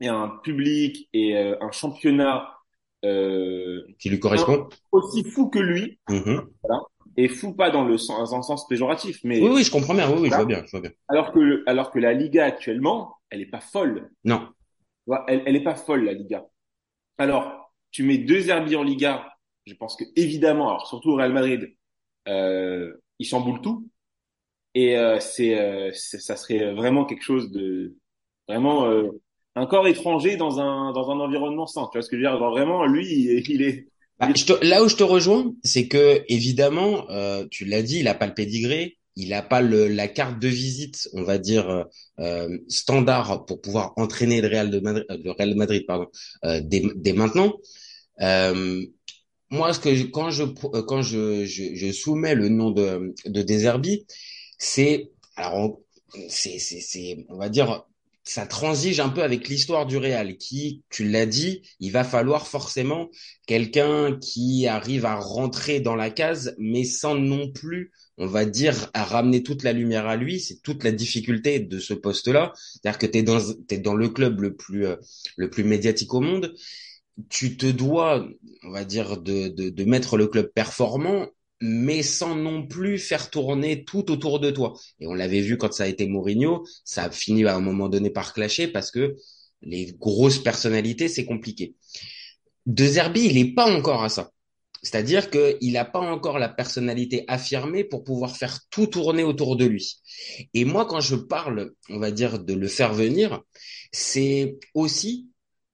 et 0.00 0.08
un 0.08 0.28
public 0.42 1.08
et 1.12 1.36
euh, 1.36 1.56
un 1.60 1.70
championnat 1.70 2.56
euh, 3.04 3.82
qui 3.98 4.10
lui 4.10 4.18
correspond 4.18 4.68
aussi 4.90 5.24
fou 5.24 5.48
que 5.48 5.58
lui. 5.58 6.00
Mhm. 6.08 6.48
Voilà. 6.62 6.82
Et 7.18 7.28
fou 7.28 7.52
pas 7.52 7.70
dans 7.70 7.84
le 7.84 7.98
sens, 7.98 8.30
dans 8.30 8.38
le 8.38 8.42
sens 8.42 8.66
péjoratif, 8.66 9.20
mais 9.22 9.38
oui, 9.38 9.50
oui, 9.52 9.64
je 9.64 9.70
comprends 9.70 9.94
bien. 9.94 10.10
Oui, 10.10 10.18
oui, 10.22 10.30
je 10.30 10.34
vois 10.34 10.46
bien, 10.46 10.62
je 10.64 10.70
vois 10.70 10.80
bien. 10.80 10.92
Alors 11.08 11.30
que, 11.30 11.62
alors 11.66 11.90
que 11.90 11.98
la 11.98 12.14
Liga 12.14 12.46
actuellement, 12.46 13.16
elle 13.28 13.42
est 13.42 13.50
pas 13.50 13.60
folle. 13.60 14.10
Non. 14.24 14.48
Elle, 15.28 15.42
elle 15.46 15.56
est 15.56 15.62
pas 15.64 15.74
folle 15.74 16.04
la 16.04 16.12
Liga. 16.14 16.46
Alors, 17.18 17.72
tu 17.90 18.04
mets 18.04 18.18
deux 18.18 18.48
Herbies 18.50 18.76
en 18.76 18.82
Liga 18.84 19.28
je 19.66 19.74
pense 19.74 19.96
que 19.96 20.04
évidemment, 20.16 20.70
alors 20.70 20.86
surtout 20.88 21.10
au 21.10 21.16
Real 21.16 21.32
Madrid, 21.32 21.76
euh, 22.28 22.94
il 23.20 23.26
chamboule 23.26 23.60
tout. 23.62 23.88
Et 24.74 24.96
euh, 24.98 25.20
c'est, 25.20 25.58
euh, 25.60 25.92
ça 25.94 26.36
serait 26.36 26.72
vraiment 26.74 27.04
quelque 27.04 27.22
chose 27.24 27.52
de 27.52 27.96
vraiment 28.48 28.86
euh, 28.86 29.10
un 29.56 29.66
corps 29.66 29.88
étranger 29.88 30.36
dans 30.36 30.60
un 30.60 30.92
dans 30.92 31.10
un 31.10 31.20
environnement 31.20 31.66
sain. 31.66 31.88
Tu 31.92 31.98
vois 31.98 32.02
ce 32.02 32.10
que 32.10 32.16
je 32.18 32.22
veux 32.22 32.28
dire? 32.28 32.38
Vraiment, 32.38 32.86
lui, 32.86 33.06
il, 33.06 33.50
il 33.50 33.62
est. 33.62 33.88
Bah, 34.18 34.28
je 34.34 34.44
te- 34.44 34.64
là 34.64 34.82
où 34.82 34.88
je 34.88 34.96
te 34.96 35.02
rejoins, 35.02 35.52
c'est 35.64 35.88
que 35.88 36.24
évidemment, 36.28 37.08
euh, 37.10 37.46
tu 37.50 37.64
l'as 37.64 37.82
dit, 37.82 38.00
il 38.00 38.08
a 38.08 38.14
pas 38.14 38.26
le 38.26 38.34
pédigré, 38.34 38.98
il 39.16 39.32
a 39.34 39.42
pas 39.42 39.60
le, 39.60 39.88
la 39.88 40.08
carte 40.08 40.38
de 40.40 40.48
visite, 40.48 41.08
on 41.14 41.22
va 41.22 41.38
dire 41.38 41.68
euh, 41.70 41.84
euh, 42.20 42.58
standard 42.68 43.44
pour 43.46 43.60
pouvoir 43.60 43.92
entraîner 43.96 44.40
le 44.40 44.48
Real 44.48 44.70
de 44.70 44.80
Madrid, 44.80 45.04
le 45.10 45.30
Real 45.32 45.54
Madrid, 45.54 45.84
pardon, 45.86 46.06
euh, 46.44 46.60
dès, 46.64 46.82
dès 46.96 47.12
maintenant. 47.12 47.52
Euh, 48.20 48.84
moi, 49.50 49.72
ce 49.74 49.80
que 49.80 49.94
je- 49.94 50.06
quand 50.06 50.30
je 50.30 50.44
euh, 50.44 50.82
quand 50.82 51.02
je, 51.02 51.44
je, 51.44 51.74
je 51.74 51.92
soumets 51.92 52.34
le 52.34 52.48
nom 52.48 52.70
de 52.70 53.14
de 53.26 53.42
Deserbi, 53.42 54.06
c'est 54.58 55.12
alors 55.36 55.80
c'est 56.28 56.58
c'est 56.58 57.26
on 57.28 57.36
va 57.38 57.48
dire 57.48 57.84
ça 58.24 58.46
transige 58.46 59.00
un 59.00 59.08
peu 59.08 59.22
avec 59.22 59.48
l'histoire 59.48 59.86
du 59.86 59.96
Real 59.96 60.36
qui, 60.36 60.82
tu 60.90 61.08
l'as 61.08 61.26
dit, 61.26 61.62
il 61.80 61.90
va 61.90 62.04
falloir 62.04 62.46
forcément 62.46 63.08
quelqu'un 63.46 64.16
qui 64.20 64.66
arrive 64.66 65.04
à 65.06 65.16
rentrer 65.16 65.80
dans 65.80 65.96
la 65.96 66.10
case, 66.10 66.54
mais 66.58 66.84
sans 66.84 67.16
non 67.16 67.50
plus, 67.50 67.92
on 68.18 68.26
va 68.26 68.44
dire, 68.44 68.90
à 68.94 69.04
ramener 69.04 69.42
toute 69.42 69.64
la 69.64 69.72
lumière 69.72 70.06
à 70.06 70.16
lui. 70.16 70.40
C'est 70.40 70.62
toute 70.62 70.84
la 70.84 70.92
difficulté 70.92 71.58
de 71.58 71.78
ce 71.78 71.94
poste-là. 71.94 72.52
C'est-à-dire 72.54 72.98
que 72.98 73.06
tu 73.06 73.18
es 73.18 73.22
dans, 73.22 73.40
t'es 73.66 73.78
dans 73.78 73.94
le 73.94 74.08
club 74.08 74.40
le 74.40 74.54
plus, 74.54 74.86
euh, 74.86 74.96
le 75.36 75.50
plus 75.50 75.64
médiatique 75.64 76.14
au 76.14 76.20
monde 76.20 76.54
tu 77.28 77.56
te 77.56 77.66
dois, 77.66 78.26
on 78.62 78.70
va 78.70 78.84
dire, 78.84 79.20
de, 79.20 79.48
de, 79.48 79.70
de 79.70 79.84
mettre 79.84 80.16
le 80.16 80.26
club 80.26 80.50
performant, 80.52 81.28
mais 81.64 82.02
sans 82.02 82.34
non 82.34 82.66
plus 82.66 82.98
faire 82.98 83.30
tourner 83.30 83.84
tout 83.84 84.10
autour 84.10 84.40
de 84.40 84.50
toi. 84.50 84.74
Et 84.98 85.06
on 85.06 85.14
l'avait 85.14 85.40
vu 85.40 85.56
quand 85.56 85.72
ça 85.72 85.84
a 85.84 85.86
été 85.86 86.08
Mourinho, 86.08 86.66
ça 86.84 87.04
a 87.04 87.10
fini 87.10 87.44
à 87.44 87.54
un 87.54 87.60
moment 87.60 87.88
donné 87.88 88.10
par 88.10 88.34
clasher 88.34 88.66
parce 88.66 88.90
que 88.90 89.14
les 89.62 89.92
grosses 89.92 90.40
personnalités, 90.40 91.06
c'est 91.06 91.24
compliqué. 91.24 91.76
De 92.66 92.84
Zerbi, 92.84 93.26
il 93.26 93.34
n'est 93.34 93.54
pas 93.54 93.72
encore 93.72 94.02
à 94.02 94.08
ça. 94.08 94.32
C'est-à-dire 94.82 95.30
qu'il 95.30 95.72
n'a 95.72 95.84
pas 95.84 96.00
encore 96.00 96.40
la 96.40 96.48
personnalité 96.48 97.24
affirmée 97.28 97.84
pour 97.84 98.02
pouvoir 98.02 98.36
faire 98.36 98.58
tout 98.68 98.88
tourner 98.88 99.22
autour 99.22 99.54
de 99.54 99.64
lui. 99.64 100.00
Et 100.54 100.64
moi, 100.64 100.84
quand 100.86 101.00
je 101.00 101.14
parle, 101.14 101.72
on 101.88 102.00
va 102.00 102.10
dire, 102.10 102.40
de 102.40 102.54
le 102.54 102.66
faire 102.66 102.92
venir, 102.92 103.40
c'est 103.92 104.58
aussi 104.74 105.28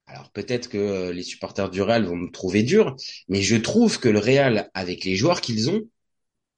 alors 0.09 0.31
peut-être 0.33 0.69
que 0.69 0.79
euh, 0.79 1.13
les 1.13 1.23
supporters 1.23 1.71
du 1.71 1.83
Real 1.83 2.05
vont 2.05 2.17
me 2.17 2.31
trouver 2.31 2.63
dur, 2.63 2.97
mais 3.29 3.43
je 3.43 3.57
trouve 3.57 4.01
que 4.01 4.09
le 4.09 4.19
Real, 4.19 4.71
avec 4.75 5.05
les 5.05 5.17
joueurs 5.17 5.41
qu'ils 5.41 5.71
ont, 5.71 5.83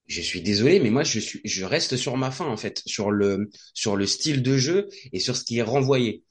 je 0.07 0.21
suis 0.21 0.41
désolé, 0.41 0.81
mais 0.81 0.91
moi 0.91 1.05
je 1.05 1.19
suis, 1.19 1.41
je 1.45 1.65
reste 1.65 1.97
sur 1.97 2.17
ma 2.17 2.31
faim 2.31 2.47
en 2.47 2.57
fait, 2.57 2.83
sur 2.87 3.11
le 3.11 3.51
sur 3.75 3.97
le 3.97 4.07
style 4.07 4.43
de 4.43 4.57
jeu 4.57 4.89
et 5.13 5.21
sur 5.21 5.37
ce 5.37 5.45
qui 5.45 5.59
est 5.59 5.63
renvoyé. 5.63 6.25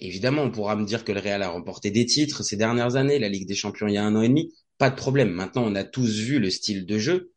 Évidemment, 0.00 0.42
on 0.42 0.50
pourra 0.50 0.76
me 0.76 0.84
dire 0.84 1.04
que 1.04 1.12
le 1.12 1.20
Real 1.20 1.42
a 1.42 1.50
remporté 1.50 1.90
des 1.90 2.06
titres 2.06 2.42
ces 2.42 2.56
dernières 2.56 2.96
années, 2.96 3.18
la 3.18 3.28
Ligue 3.28 3.46
des 3.46 3.54
Champions 3.54 3.86
il 3.86 3.94
y 3.94 3.96
a 3.98 4.04
un 4.04 4.16
an 4.16 4.22
et 4.22 4.28
demi, 4.28 4.52
pas 4.78 4.90
de 4.90 4.96
problème. 4.96 5.30
Maintenant, 5.30 5.64
on 5.66 5.74
a 5.74 5.84
tous 5.84 6.18
vu 6.18 6.38
le 6.38 6.50
style 6.50 6.86
de 6.86 6.98
jeu. 6.98 7.33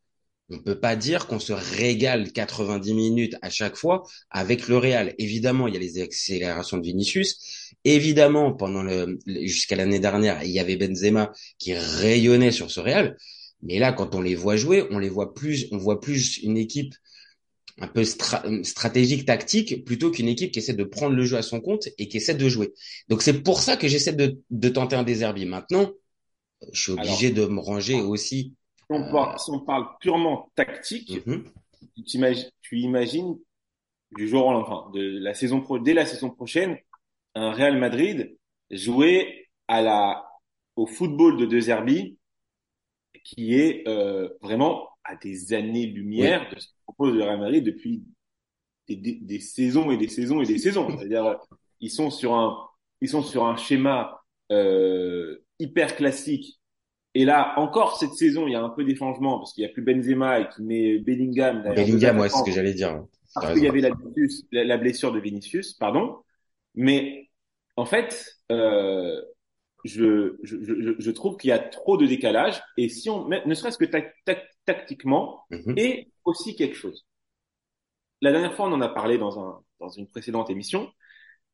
On 0.50 0.60
peut 0.60 0.80
pas 0.80 0.96
dire 0.96 1.28
qu'on 1.28 1.40
se 1.40 1.52
régale 1.52 2.32
90 2.32 2.94
minutes 2.94 3.36
à 3.42 3.50
chaque 3.50 3.76
fois 3.76 4.04
avec 4.30 4.70
le 4.70 4.78
Real. 4.78 5.14
Évidemment, 5.18 5.68
il 5.68 5.74
y 5.74 5.78
a 5.78 5.80
les 5.80 6.00
accélérations 6.00 6.78
de 6.78 6.84
Vinicius. 6.84 7.74
Évidemment, 7.84 8.54
pendant 8.54 8.82
le, 8.82 9.20
jusqu'à 9.26 9.76
l'année 9.76 10.00
dernière, 10.00 10.42
il 10.44 10.52
y 10.52 10.60
avait 10.60 10.78
Benzema 10.78 11.34
qui 11.58 11.74
rayonnait 11.74 12.52
sur 12.52 12.72
ce 12.72 12.80
Real. 12.80 13.18
Mais 13.62 13.78
là, 13.78 13.92
quand 13.92 14.16
on 14.16 14.22
les 14.22 14.36
voit 14.36 14.56
jouer, 14.56 14.86
on 14.92 15.00
les 15.00 15.10
voit 15.10 15.34
plus, 15.34 15.68
on 15.72 15.78
voit 15.78 16.00
plus 16.00 16.38
une 16.38 16.58
équipe 16.58 16.94
un 17.80 17.88
peu 17.88 18.04
stra 18.04 18.44
stratégique, 18.64 19.26
tactique, 19.26 19.86
plutôt 19.86 20.12
qu'une 20.12 20.28
équipe 20.28 20.52
qui 20.52 20.60
essaie 20.60 20.74
de 20.74 20.84
prendre 20.84 21.16
le 21.16 21.26
jeu 21.26 21.38
à 21.38 21.42
son 21.44 21.62
compte 21.62 21.90
et 21.98 22.08
qui 22.08 22.18
essaie 22.18 22.34
de 22.34 22.50
jouer. 22.50 22.74
Donc 23.08 23.22
c'est 23.22 23.44
pour 23.44 23.60
ça 23.62 23.78
que 23.78 23.88
j'essaie 23.88 24.14
de, 24.14 24.40
de 24.50 24.70
tenter 24.70 24.96
un 24.96 25.04
désherbi. 25.04 25.46
Maintenant, 25.46 25.92
je 26.72 26.82
suis 26.82 26.92
obligé 26.94 27.28
Alors, 27.28 27.50
de 27.50 27.54
me 27.54 27.60
ranger 27.60 27.96
aussi. 28.02 28.54
Si 28.90 28.98
on 28.98 29.12
parle, 29.12 29.40
si 29.40 29.52
on 29.52 29.60
parle 29.60 29.86
purement 30.00 30.52
tactique, 30.56 31.26
Mhm. 31.26 31.44
tu 32.64 32.78
imagines 32.80 33.38
du 34.16 34.28
jour 34.28 34.46
au 34.46 34.52
lendemain, 34.52 34.90
de 34.94 35.20
la 35.20 35.34
saison 35.34 35.62
pro, 35.62 35.80
dès 35.80 35.94
la 35.94 36.06
saison 36.06 36.30
prochaine, 36.30 36.78
un 37.36 37.52
Real 37.52 37.78
Madrid 37.78 38.38
jouer 38.72 39.48
à 39.68 39.82
la, 39.82 40.26
au 40.76 40.86
football 40.86 41.38
de 41.38 41.46
De 41.46 41.60
Zerbi, 41.60 42.18
qui 43.24 43.56
est 43.56 43.88
euh, 43.88 44.30
vraiment 44.42 44.90
à 45.04 45.16
des 45.16 45.54
années-lumière 45.54 46.50
de 46.54 46.60
ce 46.60 46.68
que 46.68 46.74
propose 46.86 47.14
le 47.16 47.24
Real 47.24 47.40
Madrid 47.40 47.64
depuis 47.64 48.04
des, 48.88 48.96
des, 48.96 49.16
des 49.16 49.40
saisons 49.40 49.92
et 49.92 49.98
des 49.98 50.08
saisons 50.08 50.42
et 50.42 50.46
des 50.46 50.58
saisons. 50.58 50.90
C'est-à-dire, 50.98 51.26
euh, 51.26 51.36
ils 51.82 51.92
sont 51.92 52.10
sur 52.10 52.34
un, 52.36 52.58
ils 53.02 53.10
sont 53.10 53.22
sur 53.24 53.46
un 53.46 53.58
schéma 53.58 54.22
euh, 54.52 55.44
hyper 55.60 55.96
classique. 55.96 56.57
Et 57.20 57.26
là, 57.26 57.56
encore 57.58 57.98
cette 57.98 58.14
saison, 58.14 58.46
il 58.46 58.52
y 58.52 58.56
a 58.56 58.62
un 58.62 58.70
peu 58.70 58.84
des 58.84 58.96
changements 58.96 59.40
parce 59.40 59.52
qu'il 59.54 59.64
y 59.64 59.66
a 59.66 59.70
plus 59.70 59.82
Benzema 59.82 60.40
et 60.40 60.50
qui 60.50 60.62
met 60.62 61.00
Bellingham. 61.00 61.64
Bellingham, 61.74 62.20
ouais, 62.20 62.30
c'est 62.30 62.38
ce 62.38 62.44
que 62.44 62.52
j'allais 62.52 62.76
dire. 62.76 63.04
Parce 63.34 63.54
qu'il 63.54 63.64
y 63.64 63.68
avait 63.68 63.82
la, 63.82 63.90
blessure- 63.90 64.46
la, 64.52 64.64
la 64.64 64.78
blessure 64.78 65.12
de 65.12 65.20
Vinicius, 65.20 65.74
pardon. 65.74 66.18
Mais 66.76 67.32
en 67.76 67.86
fait, 67.86 68.36
euh, 68.52 69.20
je, 69.84 70.38
je, 70.44 70.58
je, 70.64 70.92
je 71.00 71.12
trouve 71.12 71.38
qu'il 71.38 71.48
y 71.50 71.54
a 71.54 71.58
trop 71.58 71.98
de 71.98 72.06
décalage. 72.06 72.62
Et 72.78 72.88
si 72.88 73.10
on, 73.10 73.28
ne 73.28 73.54
serait-ce 73.56 73.80
que 73.80 73.86
tac- 73.86 74.14
tac- 74.24 74.52
tactiquement, 74.66 75.42
Mhm. 75.50 75.74
et 75.76 76.12
aussi 76.24 76.56
quelque 76.56 76.76
chose. 76.76 77.08
La 78.22 78.32
dernière 78.32 78.54
fois, 78.54 78.68
on 78.68 78.74
en 78.74 78.82
a 78.82 78.90
parlé 78.90 79.18
dans 79.18 79.40
un, 79.44 79.60
dans 79.80 79.90
une 79.90 80.08
précédente 80.08 80.52
émission. 80.52 80.92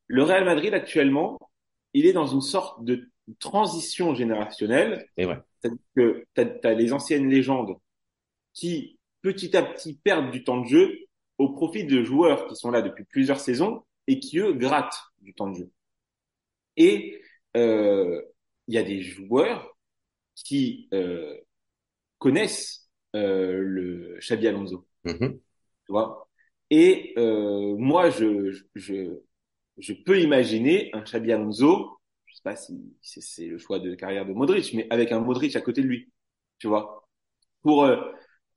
Le 0.07 0.23
Real 0.23 0.43
Madrid 0.43 0.73
actuellement, 0.73 1.39
il 1.93 2.05
est 2.05 2.13
dans 2.13 2.27
une 2.27 2.41
sorte 2.41 2.83
de 2.83 3.09
transition 3.39 4.13
générationnelle. 4.15 5.07
C'est 5.17 5.25
vrai. 5.25 5.41
C'est-à-dire 5.61 5.79
que 5.95 6.25
tu 6.35 6.67
as, 6.67 6.73
les 6.73 6.93
anciennes 6.93 7.29
légendes 7.29 7.77
qui, 8.53 8.99
petit 9.21 9.55
à 9.55 9.63
petit, 9.63 9.95
perdent 9.95 10.31
du 10.31 10.43
temps 10.43 10.61
de 10.61 10.67
jeu 10.67 10.97
au 11.37 11.49
profit 11.49 11.85
de 11.85 12.03
joueurs 12.03 12.47
qui 12.47 12.55
sont 12.55 12.71
là 12.71 12.81
depuis 12.81 13.05
plusieurs 13.05 13.39
saisons 13.39 13.83
et 14.07 14.19
qui, 14.19 14.39
eux, 14.39 14.53
grattent 14.53 15.01
du 15.21 15.33
temps 15.33 15.49
de 15.49 15.55
jeu. 15.55 15.71
Et 16.77 17.21
euh, 17.55 18.21
il 18.67 18.75
y 18.75 18.77
a 18.77 18.83
des 18.83 19.01
joueurs 19.01 19.77
qui 20.35 20.89
euh, 20.93 21.35
connaissent 22.19 22.89
euh, 23.15 23.59
le 23.61 24.17
Xabi 24.19 24.47
Alonso, 24.47 24.87
Mhm. 25.03 25.39
tu 25.85 25.91
vois? 25.91 26.29
Et 26.69 27.13
euh, 27.17 27.75
moi, 27.77 28.09
je, 28.09 28.57
je, 28.75 29.19
je 29.77 29.93
peux 29.93 30.21
imaginer 30.21 30.89
un 30.93 31.01
Xabi 31.01 31.31
Alonso, 31.33 31.99
je 32.33 32.37
sais 32.37 32.43
pas 32.43 32.55
si 32.55 32.97
c'est 33.01 33.45
le 33.45 33.59
choix 33.59 33.77
de 33.77 33.93
carrière 33.93 34.25
de 34.25 34.33
Modric, 34.33 34.73
mais 34.73 34.87
avec 34.89 35.11
un 35.11 35.19
Modric 35.19 35.55
à 35.55 35.61
côté 35.61 35.83
de 35.83 35.87
lui, 35.87 36.11
tu 36.57 36.67
vois. 36.67 37.07
Pour 37.61 37.83
euh, 37.83 37.97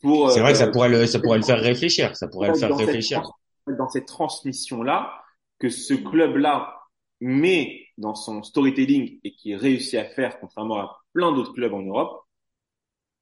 pour 0.00 0.30
C'est 0.30 0.40
vrai 0.40 0.52
que 0.52 0.58
ça 0.58 0.68
euh, 0.68 0.70
pourrait 0.70 0.88
le, 0.88 1.06
ça 1.06 1.20
pourrait 1.20 1.36
le 1.36 1.44
faire 1.44 1.60
réfléchir. 1.60 2.16
Ça 2.16 2.26
pourrait 2.26 2.48
le 2.48 2.54
faire 2.54 2.70
cette 2.70 2.86
réfléchir. 2.86 3.22
dans 3.66 3.88
cette 3.90 4.06
transmission-là, 4.06 5.12
que 5.58 5.68
ce 5.68 5.92
club-là 5.92 6.74
met 7.20 7.86
dans 7.98 8.14
son 8.14 8.42
storytelling 8.42 9.20
et 9.24 9.34
qui 9.34 9.54
réussit 9.54 9.96
à 9.96 10.06
faire, 10.06 10.40
contrairement 10.40 10.78
à 10.78 11.02
plein 11.12 11.32
d'autres 11.32 11.52
clubs 11.52 11.74
en 11.74 11.82
Europe, 11.82 12.24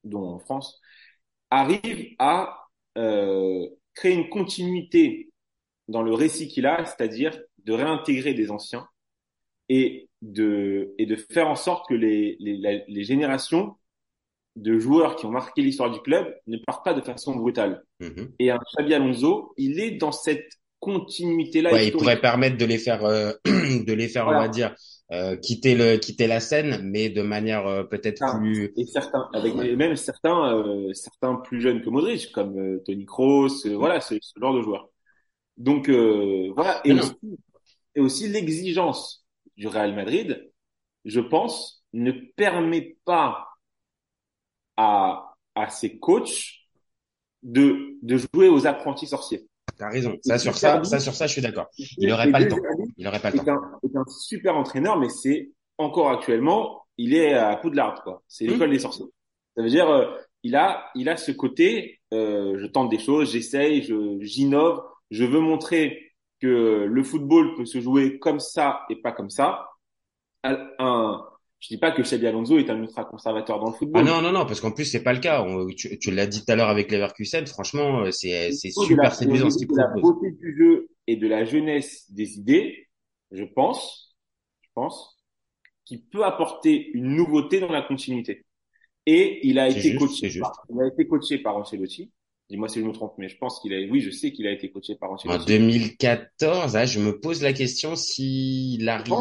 dont 0.05 0.25
en 0.25 0.39
France, 0.39 0.81
arrive 1.51 2.15
à 2.21 2.69
euh, 2.97 3.67
créer 3.95 4.15
une 4.15 4.29
continuité 4.29 5.33
dans 5.89 6.03
le 6.03 6.15
récit 6.15 6.47
qu'il 6.47 6.67
a, 6.67 6.85
c'est-à-dire 6.85 7.37
de 7.65 7.73
réintégrer 7.73 8.35
des 8.35 8.53
anciens 8.53 8.87
et 9.69 10.09
de, 10.23 10.95
et 10.99 11.07
de 11.07 11.17
faire 11.17 11.49
en 11.49 11.57
sorte 11.57 11.89
que 11.89 11.95
les, 11.95 12.37
les, 12.41 12.57
la- 12.57 12.85
les 12.87 13.05
générations 13.05 13.75
de 14.57 14.79
joueurs 14.79 15.17
qui 15.17 15.27
ont 15.27 15.31
marqué 15.31 15.63
l'histoire 15.63 15.91
du 15.91 16.01
club 16.01 16.33
ne 16.47 16.59
partent 16.65 16.85
pas 16.85 16.95
de 16.95 17.01
façon 17.01 17.35
brutale. 17.35 17.83
Mhm. 18.01 18.33
Et 18.39 18.51
un 18.51 18.59
Xabi 18.77 18.95
Alonso, 18.95 19.53
il 19.57 19.81
est 19.81 19.93
dans 19.93 20.13
cette 20.13 20.49
continuité-là 20.81 21.73
Ouais, 21.73 21.87
il 21.89 21.93
pourrait 21.93 22.21
permettre 22.21 22.57
de 22.57 22.65
les 22.65 22.79
faire, 22.79 23.05
euh, 23.05 23.33
de 23.47 23.93
les 23.93 24.07
faire, 24.09 24.29
on 24.29 24.33
va 24.33 24.49
dire, 24.49 24.75
euh, 25.13 25.37
quitter 25.37 25.75
le, 25.75 25.97
quitter 25.97 26.27
la 26.27 26.41
scène, 26.41 26.83
mais 26.85 27.09
de 27.09 27.23
manière 27.23 27.67
euh, 27.67 27.85
peut-être 27.85 28.23
Ah. 28.23 28.37
plus. 28.39 28.73
Et 28.77 28.85
certains, 28.87 29.29
avec 29.33 29.55
Ouais. 29.55 29.75
même 29.77 29.97
certains, 29.97 30.63
certains 30.93 31.37
plus 31.37 31.61
jeunes 31.61 31.83
que 31.83 31.89
Modric, 31.91 32.31
comme 32.33 32.81
Tony 32.85 33.07
Kroos, 33.07 33.49
voilà, 33.77 34.01
c'est 34.01 34.19
ce 34.21 34.39
genre 34.41 34.55
de 34.55 34.63
joueurs. 34.63 34.89
Donc 35.57 35.89
voilà, 35.89 36.81
et 36.85 36.93
aussi, 36.93 37.13
et 37.97 38.01
aussi 38.01 38.29
l'exigence 38.29 39.24
du 39.57 39.67
Real 39.69 39.95
Madrid, 39.95 40.51
je 41.05 41.21
pense, 41.21 41.85
ne 41.93 42.13
permet 42.37 42.97
pas 43.05 43.49
à 44.77 45.31
à 45.55 45.71
ses 45.71 45.99
coachs 45.99 46.67
de 47.43 47.97
de 48.03 48.17
jouer 48.17 48.49
aux 48.49 48.67
apprentis 48.67 49.07
sorciers. 49.07 49.47
T'as 49.77 49.91
raison. 49.91 50.17
Ça 50.23 50.39
sur 50.39 50.57
ça, 50.57 50.83
ça 50.85 51.01
sur 51.01 51.15
ça, 51.15 51.27
je 51.27 51.33
suis 51.33 51.43
d'accord. 51.43 51.67
Il 51.79 52.13
aurait 52.13 52.29
Et 52.29 52.33
pas 52.33 52.41
le 52.41 52.47
De 52.47 52.51
temps. 52.51 52.57
Il 52.97 53.07
aurait 53.09 53.21
pas 53.21 53.31
le 53.31 53.39
temps. 53.39 53.45
un, 53.53 53.79
est 53.83 53.97
un 53.97 54.05
super 54.07 54.57
entraîneur, 54.57 54.99
mais 54.99 55.09
c'est 55.09 55.51
encore 55.79 56.11
actuellement, 56.11 56.87
il 56.97 57.15
est 57.15 57.35
à 57.35 57.57
Poudlard, 57.57 58.03
quoi. 58.03 58.23
C'est 58.29 58.47
Mmh. 58.47 58.51
l'école 58.51 58.71
des 58.71 58.79
sorciers. 58.79 59.07
Ça 59.57 59.63
veut 59.63 59.69
dire, 59.69 59.89
euh, 59.89 60.17
il 60.43 60.55
a, 60.57 60.91
il 60.95 61.09
a 61.09 61.17
ce 61.17 61.33
côté, 61.33 62.01
euh, 62.13 62.59
je 62.59 62.67
tente 62.67 62.91
des 62.91 62.99
choses, 62.99 63.33
j'essaye, 63.33 63.83
je, 63.83 64.19
j'innove, 64.21 64.83
je 65.11 65.25
veux 65.25 65.41
montrer 65.41 66.04
que 66.41 66.85
le 66.89 67.03
football 67.03 67.55
peut 67.57 67.65
se 67.67 67.81
jouer 67.81 68.19
comme 68.19 68.41
ça 68.41 68.83
et 68.91 68.97
pas 68.97 69.13
comme 69.13 69.31
ça. 69.31 69.69
Un, 70.43 71.25
je 71.61 71.69
dis 71.69 71.79
pas 71.79 71.93
que 71.93 72.03
Xabi 72.03 72.27
Alonso 72.27 72.59
est 72.59 72.69
un 72.69 72.79
ultra 72.83 73.05
conservateur 73.05 73.59
dans 73.59 73.69
le 73.71 73.73
football. 73.75 74.03
Ah 74.07 74.11
non, 74.11 74.21
non, 74.21 74.33
non, 74.33 74.45
parce 74.47 74.61
qu'en 74.61 74.73
plus, 74.73 74.85
c'est 74.85 75.03
pas 75.03 75.13
le 75.15 75.21
cas. 75.21 75.43
On- 75.43 75.67
tu 75.69 75.99
tu 75.99 76.11
l'as 76.11 76.27
dit 76.27 76.45
tout 76.45 76.53
à 76.53 76.57
l'heure 76.57 76.69
avec 76.69 76.91
Leverkusen, 76.93 77.47
franchement, 77.47 78.03
euh, 78.03 78.11
c'est, 78.11 78.53
c'est 78.53 78.71
super 78.71 79.15
séduisant 79.15 79.51
ce 79.51 79.59
qu'il 79.59 79.69
La 79.77 79.87
beauté 79.89 80.33
du 80.33 80.57
jeu 80.59 80.89
et 81.07 81.17
de 81.17 81.27
la 81.27 81.45
jeunesse 81.45 82.11
des 82.11 82.37
idées, 82.37 82.89
je 83.31 83.45
pense, 83.45 84.17
je 84.63 84.69
pense, 84.75 85.17
qu'il 85.85 86.03
peut 86.05 86.25
apporter 86.25 86.91
une 86.95 87.17
nouveauté 87.17 87.61
dans 87.61 87.73
la 87.73 87.83
continuité. 87.83 88.45
Et 89.07 89.47
il 89.47 89.59
a 89.59 89.69
été 89.69 89.81
juste, 89.81 89.99
coaché 89.99 90.39
par, 90.41 90.53
il 90.71 90.81
a 90.81 90.87
été 90.89 91.07
coaché 91.07 91.39
par 91.39 91.57
Ancelotti. 91.57 92.11
Dis-moi 92.51 92.69
si 92.69 92.81
je 92.81 92.85
me 92.87 92.93
trompe, 92.93 93.15
mais 93.19 93.29
je 93.29 93.37
pense 93.39 93.61
qu'il 93.61 93.75
a, 93.75 93.79
oui, 93.91 94.01
je 94.01 94.11
sais 94.11 94.33
qu'il 94.33 94.47
a 94.47 94.53
été 94.53 94.71
coaché 94.71 94.95
par 94.97 95.11
En 95.27 95.39
Ancelotti. 95.39 95.47
2014, 95.47 96.77
ah, 96.77 96.85
je 96.87 97.01
me 97.01 97.19
pose 97.19 97.43
la 97.43 97.53
question 97.53 97.97
s'il 97.97 98.89
arrive. 98.89 99.15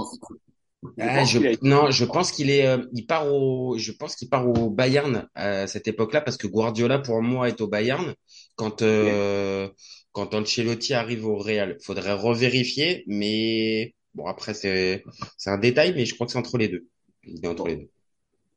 je 0.98 1.04
Ah, 1.06 1.24
je, 1.24 1.40
été- 1.40 1.60
non, 1.62 1.92
je 1.92 2.06
pense 2.06 2.32
qu'il 2.32 2.50
est, 2.50 2.68
euh, 2.68 2.86
il 2.94 3.06
part 3.06 3.34
au, 3.34 3.78
je 3.78 3.92
pense 3.94 4.16
qu'il 4.16 4.30
part 4.30 4.48
au 4.48 4.70
Bayern 4.70 5.28
à 5.36 5.68
cette 5.68 5.88
époque-là 5.88 6.22
parce 6.22 6.38
que 6.38 6.48
Guardiola 6.48 7.00
pour 7.00 7.22
moi 7.22 7.48
est 7.50 7.62
au 7.62 7.68
Bayern 7.68 8.14
quand 8.56 8.82
euh, 8.82 9.70
quand 10.12 10.34
Ancelotti 10.36 10.94
arrive 10.94 11.26
au 11.26 11.38
Real. 11.38 11.78
Faudrait 11.84 12.14
revérifier, 12.14 13.04
mais 13.08 13.96
bon 14.14 14.28
après 14.28 14.54
c'est 14.54 15.04
c'est 15.38 15.50
un 15.50 15.58
détail, 15.58 15.94
mais 15.96 16.06
je 16.06 16.14
crois 16.16 16.28
que 16.28 16.34
c'est 16.34 16.40
entre 16.40 16.58
les 16.58 16.68
deux. 16.70 16.88
Il 17.24 17.44
est 17.46 17.48
entre 17.48 17.68
les 17.70 17.78
deux. 17.78 17.90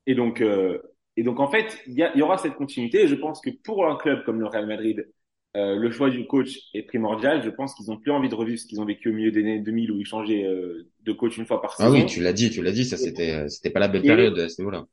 Et 0.06 0.14
donc, 0.14 0.40
euh, 0.40 0.80
et 1.16 1.22
donc 1.22 1.40
en 1.40 1.48
fait, 1.50 1.78
il 1.86 1.94
y, 1.94 2.18
y 2.18 2.22
aura 2.22 2.38
cette 2.38 2.54
continuité. 2.54 3.02
Et 3.04 3.08
je 3.08 3.14
pense 3.14 3.40
que 3.40 3.50
pour 3.50 3.86
un 3.86 3.96
club 3.96 4.24
comme 4.24 4.40
le 4.40 4.46
Real 4.46 4.66
Madrid, 4.66 5.08
euh, 5.56 5.74
le 5.76 5.90
choix 5.90 6.10
du 6.10 6.26
coach 6.26 6.58
est 6.74 6.82
primordial. 6.82 7.42
Je 7.42 7.48
pense 7.50 7.74
qu'ils 7.74 7.90
ont 7.90 7.96
plus 7.96 8.12
envie 8.12 8.28
de 8.28 8.34
revivre 8.34 8.58
ce 8.58 8.66
qu'ils 8.66 8.80
ont 8.80 8.84
vécu 8.84 9.08
au 9.08 9.12
milieu 9.14 9.30
des 9.30 9.40
années 9.40 9.60
2000 9.60 9.90
où 9.92 9.98
ils 10.00 10.06
changeaient 10.06 10.44
euh, 10.44 10.86
de 11.02 11.12
coach 11.12 11.38
une 11.38 11.46
fois 11.46 11.62
par 11.62 11.74
Ah 11.78 11.84
saison. 11.84 11.92
oui, 11.94 12.06
tu 12.06 12.20
l'as 12.20 12.32
dit, 12.34 12.50
tu 12.50 12.62
l'as 12.62 12.72
dit, 12.72 12.84
ça 12.84 12.96
c'était 12.98 13.48
c'était 13.48 13.70
pas 13.70 13.80
la 13.80 13.88
belle 13.88 14.02
période 14.02 14.38
à 14.38 14.48
ce 14.50 14.60
niveau-là. 14.60 14.84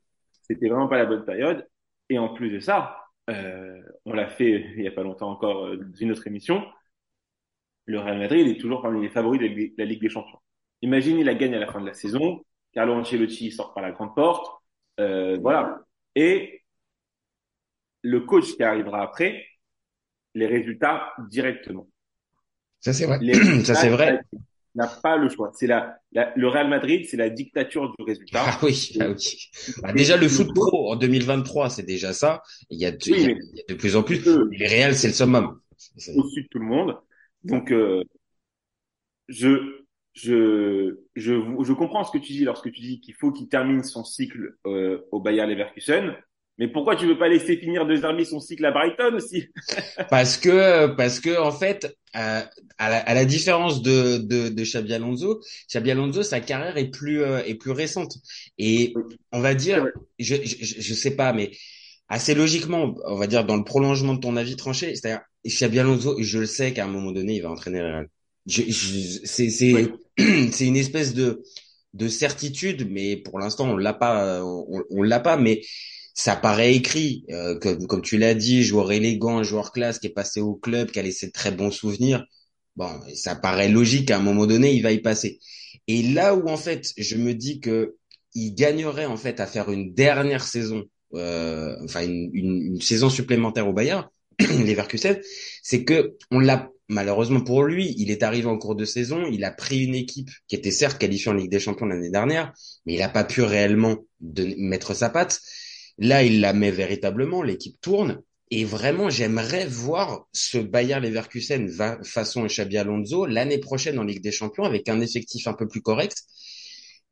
C'était 0.42 0.68
vraiment 0.68 0.88
pas 0.88 0.96
la 0.98 1.06
bonne 1.06 1.24
période. 1.24 1.66
Et 2.08 2.18
en 2.18 2.28
plus 2.34 2.50
de 2.50 2.60
ça, 2.60 2.96
euh, 3.30 3.80
on 4.06 4.12
l'a 4.14 4.28
fait 4.28 4.66
il 4.76 4.82
y 4.82 4.88
a 4.88 4.90
pas 4.92 5.02
longtemps 5.02 5.30
encore 5.30 5.66
euh, 5.66 5.76
dans 5.76 5.94
une 5.96 6.12
autre 6.12 6.26
émission. 6.26 6.62
Le 7.86 7.98
Real 8.00 8.18
Madrid 8.18 8.46
est 8.48 8.58
toujours 8.60 8.82
parmi 8.82 9.02
les 9.02 9.10
favoris 9.10 9.40
de 9.40 9.46
la 9.78 9.84
Ligue- 9.84 10.00
des 10.00 10.08
Champions. 10.08 10.38
Imagine, 10.82 11.18
il 11.18 11.26
la 11.26 11.34
gagne 11.34 11.54
à 11.54 11.58
la 11.58 11.70
fin 11.70 11.80
de 11.80 11.86
la 11.86 11.94
saison. 11.94 12.42
Carlo 12.72 12.94
Ancelotti 12.94 13.50
sort 13.52 13.74
par 13.74 13.82
la 13.82 13.92
grande 13.92 14.14
porte. 14.14 14.46
Euh, 15.00 15.38
voilà. 15.40 15.82
Et 16.14 16.62
le 18.02 18.20
coach 18.20 18.54
qui 18.56 18.62
arrivera 18.62 19.02
après, 19.02 19.44
les 20.34 20.46
résultats 20.46 21.12
directement. 21.30 21.88
Ça 22.80 22.92
c'est 22.92 23.06
vrai. 23.06 23.18
Les 23.20 23.32
Ça 23.64 23.74
c'est 23.74 23.88
vrai. 23.88 24.20
n'a 24.74 24.86
pas 24.88 25.16
le 25.16 25.28
choix. 25.28 25.52
C'est 25.54 25.66
la, 25.66 25.96
la- 26.12 26.32
le 26.36 26.48
Real 26.48 26.68
Madrid, 26.68 27.06
c'est 27.08 27.16
la 27.16 27.30
dictature 27.30 27.94
du 27.96 28.04
résultat. 28.04 28.42
Ah 28.46 28.58
oui, 28.62 28.92
ah 29.00 29.08
oui. 29.10 29.48
Bah, 29.82 29.92
déjà 29.92 30.16
le 30.16 30.28
foot 30.28 30.52
pro 30.54 30.92
en 30.92 30.96
2023, 30.96 31.70
c'est 31.70 31.84
déjà 31.84 32.12
ça. 32.12 32.42
Il 32.70 32.78
y 32.80 32.84
a, 32.86 32.90
de- 32.90 32.98
Oui, 33.10 33.16
il 33.16 33.20
y 33.20 33.24
a- 33.24 33.28
mais- 33.28 33.36
il 33.52 33.58
y 33.58 33.60
a 33.60 33.64
de 33.68 33.74
plus 33.74 33.96
en 33.96 34.02
plus. 34.02 34.26
Eux, 34.26 34.48
Les 34.52 34.66
Real, 34.66 34.94
c'est 34.94 35.08
le 35.08 35.14
summum. 35.14 35.60
Au-dessus 36.16 36.42
de 36.42 36.48
tout 36.48 36.58
le 36.58 36.66
monde. 36.66 36.96
Donc, 37.44 37.70
euh, 37.70 38.02
je, 39.28 39.83
je, 40.14 40.96
je, 41.16 41.34
je 41.64 41.72
comprends 41.72 42.04
ce 42.04 42.12
que 42.12 42.18
tu 42.18 42.32
dis 42.32 42.44
lorsque 42.44 42.70
tu 42.70 42.80
dis 42.80 43.00
qu'il 43.00 43.14
faut 43.14 43.32
qu'il 43.32 43.48
termine 43.48 43.82
son 43.82 44.04
cycle 44.04 44.54
euh, 44.66 44.98
au 45.10 45.20
Bayer 45.20 45.46
Leverkusen. 45.46 46.14
Mais 46.56 46.68
pourquoi 46.68 46.94
tu 46.94 47.06
veux 47.06 47.18
pas 47.18 47.28
laisser 47.28 47.56
finir 47.56 47.84
De 47.84 47.96
Zerbi 47.96 48.24
son 48.24 48.38
cycle 48.38 48.64
à 48.64 48.70
Brighton 48.70 49.14
aussi? 49.16 49.48
Parce 50.10 50.36
que, 50.36 50.86
parce 50.94 51.18
que 51.18 51.36
en 51.40 51.50
fait, 51.50 51.86
euh, 52.14 52.42
à, 52.78 52.90
la, 52.90 52.98
à 52.98 53.14
la 53.14 53.24
différence 53.24 53.82
de, 53.82 54.18
de, 54.18 54.50
de 54.50 54.62
Xabi 54.62 54.94
Alonso, 54.94 55.40
Xabi 55.68 55.90
Alonso, 55.90 56.22
sa 56.22 56.38
carrière 56.38 56.76
est 56.76 56.90
plus 56.90 57.22
euh, 57.22 57.42
est 57.44 57.56
plus 57.56 57.72
récente. 57.72 58.14
Et 58.58 58.94
on 59.32 59.40
va 59.40 59.54
dire, 59.56 59.84
je, 60.20 60.36
je 60.44 60.80
je 60.80 60.94
sais 60.94 61.16
pas, 61.16 61.32
mais 61.32 61.50
assez 62.08 62.36
logiquement, 62.36 62.94
on 63.04 63.16
va 63.16 63.26
dire 63.26 63.44
dans 63.44 63.56
le 63.56 63.64
prolongement 63.64 64.14
de 64.14 64.20
ton 64.20 64.36
avis 64.36 64.54
tranché, 64.54 64.94
c'est-à-dire 64.94 65.22
Xabi 65.44 65.80
Alonso, 65.80 66.16
je 66.22 66.38
le 66.38 66.46
sais 66.46 66.72
qu'à 66.72 66.84
un 66.84 66.88
moment 66.88 67.10
donné, 67.10 67.34
il 67.34 67.42
va 67.42 67.50
entraîner 67.50 67.80
le 67.80 67.86
Real. 67.86 68.08
C'est 68.46 68.70
c'est 69.50 69.50
c'est 70.52 70.66
une 70.66 70.76
espèce 70.76 71.14
de 71.14 71.42
de 71.94 72.08
certitude, 72.08 72.88
mais 72.90 73.16
pour 73.16 73.38
l'instant 73.38 73.68
on 73.70 73.76
l'a 73.76 73.94
pas, 73.94 74.42
on, 74.44 74.82
on 74.90 75.02
l'a 75.02 75.20
pas, 75.20 75.36
mais 75.36 75.62
ça 76.14 76.36
paraît 76.36 76.74
écrit, 76.74 77.24
euh, 77.30 77.58
comme, 77.58 77.86
comme 77.86 78.02
tu 78.02 78.18
l'as 78.18 78.34
dit, 78.34 78.62
joueur 78.62 78.92
élégant, 78.92 79.42
joueur 79.42 79.72
classe 79.72 79.98
qui 79.98 80.06
est 80.08 80.10
passé 80.10 80.40
au 80.40 80.54
club, 80.54 80.90
qui 80.90 80.98
a 81.00 81.02
laissé 81.02 81.26
de 81.28 81.32
très 81.32 81.50
bons 81.50 81.70
souvenirs. 81.70 82.24
Bon, 82.76 82.90
ça 83.14 83.36
paraît 83.36 83.68
logique 83.68 84.08
qu'à 84.08 84.18
un 84.18 84.20
moment 84.22 84.46
donné, 84.46 84.72
il 84.74 84.82
va 84.82 84.92
y 84.92 85.00
passer. 85.00 85.40
Et 85.86 86.02
là 86.02 86.34
où 86.34 86.48
en 86.48 86.56
fait, 86.56 86.92
je 86.96 87.16
me 87.16 87.34
dis 87.34 87.60
que 87.60 87.96
il 88.34 88.54
gagnerait 88.54 89.06
en 89.06 89.16
fait 89.16 89.40
à 89.40 89.46
faire 89.46 89.70
une 89.70 89.94
dernière 89.94 90.42
saison, 90.44 90.84
euh, 91.14 91.76
enfin 91.84 92.02
une, 92.04 92.30
une, 92.32 92.62
une 92.74 92.80
saison 92.80 93.10
supplémentaire 93.10 93.68
au 93.68 93.72
Bayern, 93.72 94.08
Leverkusen, 94.40 95.20
c'est 95.62 95.84
que 95.84 96.16
on 96.30 96.40
l'a 96.40 96.68
malheureusement 96.88 97.40
pour 97.40 97.64
lui, 97.64 97.94
il 97.98 98.10
est 98.10 98.22
arrivé 98.22 98.46
en 98.46 98.58
cours 98.58 98.74
de 98.74 98.84
saison, 98.84 99.26
il 99.30 99.44
a 99.44 99.50
pris 99.50 99.84
une 99.84 99.94
équipe 99.94 100.30
qui 100.48 100.56
était 100.56 100.70
certes 100.70 100.98
qualifiée 100.98 101.30
en 101.30 101.34
Ligue 101.34 101.50
des 101.50 101.60
Champions 101.60 101.86
l'année 101.86 102.10
dernière, 102.10 102.52
mais 102.86 102.94
il 102.94 102.98
n'a 102.98 103.08
pas 103.08 103.24
pu 103.24 103.42
réellement 103.42 103.96
de 104.20 104.54
mettre 104.58 104.94
sa 104.94 105.10
patte. 105.10 105.40
Là, 105.98 106.22
il 106.24 106.40
la 106.40 106.52
met 106.52 106.70
véritablement, 106.70 107.42
l'équipe 107.42 107.80
tourne. 107.80 108.20
Et 108.50 108.64
vraiment, 108.64 109.08
j'aimerais 109.10 109.66
voir 109.66 110.28
ce 110.32 110.58
Bayer 110.58 111.00
Leverkusen 111.00 111.66
va, 111.68 111.98
façon 112.04 112.46
Xabi 112.46 112.76
Alonso 112.76 113.26
l'année 113.26 113.58
prochaine 113.58 113.98
en 113.98 114.04
Ligue 114.04 114.22
des 114.22 114.32
Champions 114.32 114.64
avec 114.64 114.88
un 114.88 115.00
effectif 115.00 115.46
un 115.48 115.54
peu 115.54 115.66
plus 115.66 115.82
correct. 115.82 116.16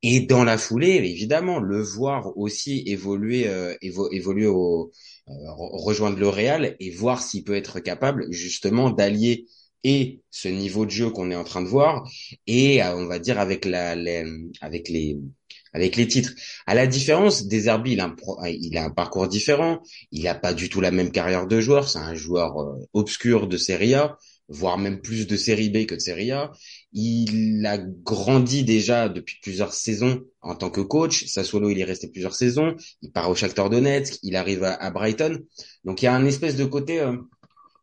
Et 0.02 0.20
dans 0.20 0.44
la 0.44 0.58
foulée, 0.58 0.96
évidemment, 0.96 1.60
le 1.60 1.80
voir 1.80 2.36
aussi 2.36 2.82
évoluer, 2.86 3.46
euh, 3.46 3.74
évo 3.80 4.10
évoluer 4.10 4.46
au, 4.46 4.90
euh, 5.28 5.32
rejoindre 5.56 6.18
le 6.18 6.28
Real 6.28 6.76
et 6.80 6.90
voir 6.90 7.22
s'il 7.22 7.44
peut 7.44 7.54
être 7.54 7.78
capable 7.78 8.26
justement 8.32 8.90
d'allier 8.90 9.46
et 9.84 10.20
ce 10.30 10.48
niveau 10.48 10.86
de 10.86 10.90
jeu 10.90 11.10
qu'on 11.10 11.30
est 11.30 11.36
en 11.36 11.44
train 11.44 11.62
de 11.62 11.68
voir 11.68 12.08
et 12.46 12.82
euh, 12.82 12.96
on 12.96 13.06
va 13.06 13.18
dire 13.18 13.38
avec 13.38 13.64
la, 13.64 13.94
les, 13.94 14.24
avec 14.60 14.88
les 14.88 15.18
avec 15.72 15.96
les 15.96 16.06
titres. 16.06 16.32
À 16.66 16.74
la 16.74 16.86
différence 16.86 17.46
des 17.46 17.68
Herbie, 17.68 17.92
il 17.92 18.00
a 18.00 18.04
un 18.04 18.10
pro, 18.10 18.38
il 18.44 18.76
a 18.76 18.84
un 18.84 18.90
parcours 18.90 19.28
différent. 19.28 19.80
Il 20.10 20.28
a 20.28 20.34
pas 20.34 20.54
du 20.54 20.68
tout 20.68 20.80
la 20.80 20.90
même 20.90 21.10
carrière 21.10 21.46
de 21.46 21.60
joueur. 21.60 21.88
C'est 21.88 21.98
un 21.98 22.14
joueur 22.14 22.60
euh, 22.60 22.88
obscur 22.92 23.48
de 23.48 23.56
Serie 23.56 23.94
A, 23.94 24.18
voire 24.48 24.78
même 24.78 25.00
plus 25.00 25.26
de 25.26 25.36
Série 25.36 25.70
B 25.70 25.86
que 25.86 25.94
de 25.94 26.00
Serie 26.00 26.30
A. 26.30 26.52
Il 26.92 27.64
a 27.64 27.78
grandi 27.78 28.64
déjà 28.64 29.08
depuis 29.08 29.36
plusieurs 29.42 29.72
saisons 29.72 30.22
en 30.42 30.54
tant 30.54 30.70
que 30.70 30.80
coach. 30.80 31.24
Sassuolo, 31.26 31.70
il 31.70 31.80
est 31.80 31.84
resté 31.84 32.08
plusieurs 32.08 32.34
saisons. 32.34 32.76
Il 33.00 33.10
part 33.10 33.30
au 33.30 33.34
Shakhtar 33.34 33.70
Donetsk. 33.70 34.18
Il 34.22 34.36
arrive 34.36 34.64
à, 34.64 34.90
Brighton. 34.90 35.40
Donc 35.84 36.02
il 36.02 36.04
y 36.04 36.08
a 36.08 36.14
un 36.14 36.26
espèce 36.26 36.56
de 36.56 36.64
côté. 36.64 37.00
Euh, 37.00 37.16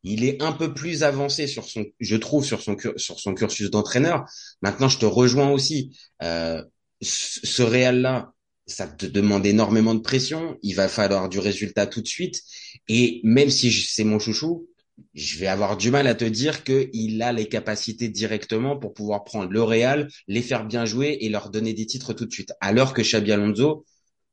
il 0.03 0.23
est 0.23 0.41
un 0.41 0.51
peu 0.51 0.73
plus 0.73 1.03
avancé 1.03 1.47
sur 1.47 1.65
son, 1.65 1.85
je 1.99 2.15
trouve, 2.15 2.45
sur 2.45 2.61
son 2.61 2.77
sur 2.97 3.35
cursus 3.35 3.69
d'entraîneur. 3.69 4.25
Maintenant, 4.61 4.89
je 4.89 4.99
te 4.99 5.05
rejoins 5.05 5.51
aussi. 5.51 5.97
Euh, 6.23 6.63
ce 7.01 7.63
Real-là, 7.63 8.33
ça 8.67 8.87
te 8.87 9.05
demande 9.05 9.45
énormément 9.45 9.95
de 9.95 10.01
pression. 10.01 10.57
Il 10.61 10.75
va 10.75 10.87
falloir 10.87 11.29
du 11.29 11.39
résultat 11.39 11.87
tout 11.87 12.01
de 12.01 12.07
suite. 12.07 12.41
Et 12.87 13.21
même 13.23 13.49
si 13.49 13.71
c'est 13.71 14.03
mon 14.03 14.19
chouchou, 14.19 14.67
je 15.13 15.39
vais 15.39 15.47
avoir 15.47 15.77
du 15.77 15.91
mal 15.91 16.07
à 16.07 16.15
te 16.15 16.25
dire 16.25 16.63
qu'il 16.63 17.21
a 17.21 17.31
les 17.31 17.47
capacités 17.47 18.09
directement 18.09 18.77
pour 18.77 18.93
pouvoir 18.93 19.23
prendre 19.23 19.51
le 19.51 19.63
Real, 19.63 20.09
les 20.27 20.41
faire 20.41 20.65
bien 20.65 20.85
jouer 20.85 21.17
et 21.21 21.29
leur 21.29 21.49
donner 21.49 21.73
des 21.73 21.85
titres 21.85 22.13
tout 22.13 22.25
de 22.25 22.31
suite. 22.31 22.53
Alors 22.61 22.93
que 22.93 23.01
Xabi 23.01 23.31
Alonso 23.31 23.85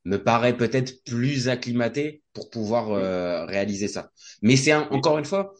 me 0.05 0.17
paraît 0.23 0.55
peut-être 0.57 1.03
plus 1.03 1.49
acclimaté 1.49 2.23
pour 2.33 2.49
pouvoir 2.49 2.91
euh, 2.91 3.45
réaliser 3.45 3.87
ça. 3.87 4.11
Mais 4.41 4.55
c'est 4.55 4.73
encore 4.73 5.17
une 5.17 5.25
fois, 5.25 5.53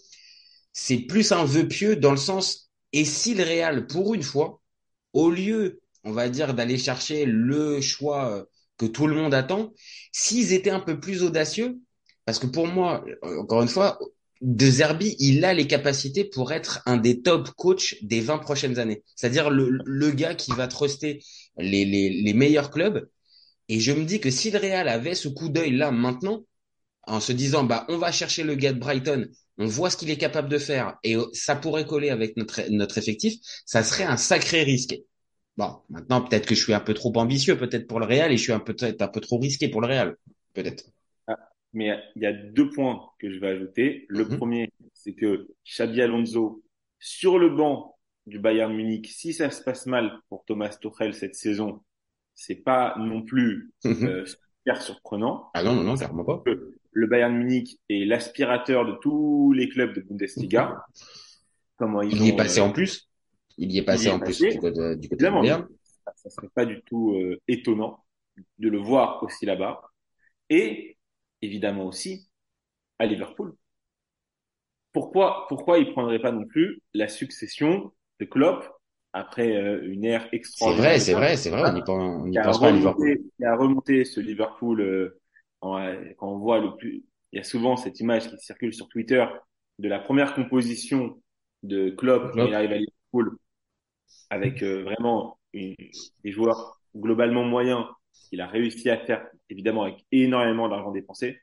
c'est 0.73 0.97
plus 0.99 1.31
un 1.31 1.45
vœu 1.45 1.67
pieux 1.67 1.95
dans 1.95 2.11
le 2.11 2.17
sens, 2.17 2.69
et 2.93 3.05
si 3.05 3.33
le 3.33 3.43
Real, 3.43 3.87
pour 3.87 4.13
une 4.13 4.23
fois, 4.23 4.61
au 5.13 5.29
lieu 5.29 5.81
on 6.03 6.11
va 6.13 6.29
dire, 6.29 6.53
d'aller 6.53 6.77
chercher 6.77 7.25
le 7.25 7.81
choix 7.81 8.47
que 8.77 8.85
tout 8.85 9.07
le 9.07 9.15
monde 9.15 9.33
attend, 9.33 9.73
s'ils 10.13 10.53
étaient 10.53 10.69
un 10.69 10.79
peu 10.79 10.99
plus 10.99 11.21
audacieux, 11.21 11.79
parce 12.23 12.39
que 12.39 12.47
pour 12.47 12.67
moi, 12.67 13.03
encore 13.23 13.61
une 13.61 13.67
fois, 13.67 13.99
De 14.41 14.69
Zerbi, 14.69 15.15
il 15.19 15.43
a 15.43 15.53
les 15.53 15.67
capacités 15.67 16.23
pour 16.23 16.53
être 16.53 16.81
un 16.85 16.95
des 16.97 17.21
top 17.23 17.49
coachs 17.57 17.95
des 18.03 18.21
20 18.21 18.37
prochaines 18.37 18.79
années. 18.79 19.03
C'est-à-dire 19.15 19.49
le, 19.49 19.79
le 19.83 20.11
gars 20.11 20.35
qui 20.35 20.51
va 20.51 20.67
truster 20.67 21.23
les, 21.57 21.83
les, 21.85 22.09
les 22.09 22.33
meilleurs 22.33 22.69
clubs. 22.71 23.09
Et 23.69 23.79
je 23.79 23.91
me 23.91 24.05
dis 24.05 24.19
que 24.19 24.29
si 24.31 24.51
le 24.51 24.59
Real 24.59 24.87
avait 24.87 25.15
ce 25.15 25.27
coup 25.27 25.49
d'œil 25.49 25.71
là 25.75 25.91
maintenant, 25.91 26.43
en 27.07 27.19
se 27.19 27.31
disant, 27.33 27.63
bah, 27.63 27.85
on 27.89 27.97
va 27.97 28.11
chercher 28.11 28.43
le 28.43 28.55
gars 28.55 28.73
de 28.73 28.79
Brighton, 28.79 29.27
on 29.57 29.67
voit 29.67 29.89
ce 29.89 29.97
qu'il 29.97 30.09
est 30.11 30.17
capable 30.17 30.49
de 30.49 30.57
faire 30.59 30.97
et 31.03 31.17
ça 31.33 31.55
pourrait 31.55 31.85
coller 31.85 32.09
avec 32.09 32.37
notre, 32.37 32.61
notre 32.71 32.97
effectif, 32.97 33.35
ça 33.65 33.83
serait 33.83 34.03
un 34.05 34.17
sacré 34.17 34.63
risque. 34.63 34.95
Bon, 35.57 35.77
maintenant 35.89 36.21
peut-être 36.21 36.47
que 36.47 36.55
je 36.55 36.63
suis 36.63 36.73
un 36.73 36.79
peu 36.81 36.93
trop 36.93 37.13
ambitieux, 37.17 37.57
peut-être 37.57 37.87
pour 37.87 37.99
le 37.99 38.05
Real, 38.07 38.31
et 38.31 38.37
je 38.37 38.43
suis 38.43 38.53
un 38.53 38.59
peu 38.59 38.75
peut-être 38.75 39.01
un 39.01 39.07
peu 39.09 39.21
trop 39.21 39.39
risqué 39.39 39.69
pour 39.69 39.81
le 39.81 39.87
Real, 39.87 40.17
peut-être. 40.53 40.85
Ah, 41.27 41.37
mais 41.73 41.99
il 42.15 42.21
y 42.23 42.25
a 42.25 42.33
deux 42.33 42.69
points 42.69 43.09
que 43.19 43.31
je 43.31 43.39
vais 43.39 43.49
ajouter. 43.49 44.05
Le 44.09 44.29
Mhm. 44.29 44.37
premier, 44.37 44.69
c'est 44.93 45.13
que 45.13 45.47
Xabi 45.65 46.01
Alonso 46.01 46.63
sur 46.99 47.37
le 47.39 47.49
banc 47.49 47.97
du 48.25 48.39
Bayern 48.39 48.73
Munich, 48.73 49.07
si 49.07 49.33
ça 49.33 49.49
se 49.49 49.63
passe 49.63 49.85
mal 49.85 50.19
pour 50.29 50.43
Thomas 50.45 50.69
Tuchel 50.81 51.13
cette 51.13 51.35
saison, 51.35 51.81
c'est 52.37 52.63
pas 52.63 52.95
non 52.99 53.23
plus 53.23 53.71
euh, 53.85 54.25
super 54.25 54.81
surprenant. 54.81 55.49
Ah 55.55 55.63
non, 55.63 55.73
non, 55.73 55.83
non, 55.83 55.95
clairement 55.95 56.23
pas. 56.23 56.43
Le 56.91 57.07
Bayern 57.07 57.35
Munich 57.35 57.79
est 57.89 58.05
l'aspirateur 58.05 58.85
de 58.85 58.93
tous 59.01 59.51
les 59.53 59.67
clubs 59.67 59.93
de 59.93 60.01
Bundesliga. 60.01 60.85
Comment 61.77 62.03
ils 62.03 62.15
Il 62.15 62.23
y 62.23 62.29
est 62.29 62.35
passé 62.35 62.59
euh, 62.59 62.65
en 62.65 62.71
plus. 62.71 63.09
Il 63.57 63.71
y 63.71 63.79
est 63.79 63.83
passé 63.83 64.03
il 64.03 64.07
y 64.07 64.09
est 64.09 64.13
en 64.13 64.19
plus 64.19 64.39
du 64.39 64.59
côté, 64.59 64.95
du 64.95 65.09
côté 65.09 65.25
du 65.25 65.31
Bayern. 65.31 65.67
ça, 65.83 66.13
ça 66.15 66.29
serait 66.29 66.49
pas 66.53 66.65
du 66.65 66.81
tout 66.83 67.13
euh, 67.15 67.41
étonnant 67.47 68.05
de 68.59 68.69
le 68.69 68.77
voir 68.77 69.21
aussi 69.23 69.47
là-bas. 69.47 69.81
Et 70.51 70.95
évidemment 71.41 71.85
aussi 71.85 72.29
à 72.99 73.07
Liverpool. 73.07 73.55
Pourquoi, 74.93 75.47
pourquoi 75.49 75.79
il 75.79 75.91
prendrait 75.91 76.19
pas 76.19 76.31
non 76.31 76.45
plus 76.45 76.81
la 76.93 77.07
succession 77.07 77.91
de 78.19 78.25
Klopp 78.25 78.76
après 79.17 79.55
euh, 79.57 79.81
une 79.91 80.05
ère 80.05 80.27
C'est 80.55 80.73
extraordinaire 80.73 80.73
vrai, 80.73 80.99
c'est 80.99 81.13
vrai, 81.13 81.37
c'est 81.37 81.49
vrai. 81.49 81.63
On 81.63 81.71
n'y 81.71 81.81
pense, 81.83 82.29
qui 82.31 82.37
a 82.39 82.41
pense 82.41 82.59
pas 82.59 82.67
à 82.69 82.71
Liverpool. 82.71 83.09
remonté, 83.09 83.21
qui 83.37 83.45
a 83.45 83.55
remonté 83.55 84.05
ce 84.05 84.19
Liverpool 84.19 84.81
euh, 84.81 85.19
en- 85.61 85.79
quand 86.17 86.27
on 86.33 86.39
voit 86.39 86.59
le 86.59 86.75
plus, 86.75 87.03
il 87.31 87.37
y 87.37 87.39
a 87.39 87.43
souvent 87.43 87.77
cette 87.77 87.99
image 87.99 88.29
qui 88.29 88.37
circule 88.39 88.73
sur 88.73 88.87
Twitter 88.89 89.25
de 89.79 89.87
la 89.89 89.99
première 89.99 90.33
composition 90.35 91.21
de 91.63 91.89
Klopp 91.89 92.35
il 92.41 92.53
arrive 92.53 92.71
à 92.71 92.77
Liverpool 92.77 93.37
avec 94.29 94.63
euh, 94.63 94.83
vraiment 94.83 95.39
une- 95.53 95.75
des 96.23 96.31
joueurs 96.31 96.81
globalement 96.95 97.43
moyens 97.43 97.85
qu'il 98.29 98.41
a 98.41 98.47
réussi 98.47 98.89
à 98.89 98.97
faire 98.99 99.27
évidemment 99.49 99.83
avec 99.83 100.05
énormément 100.11 100.69
d'argent 100.69 100.91
dépensé 100.91 101.39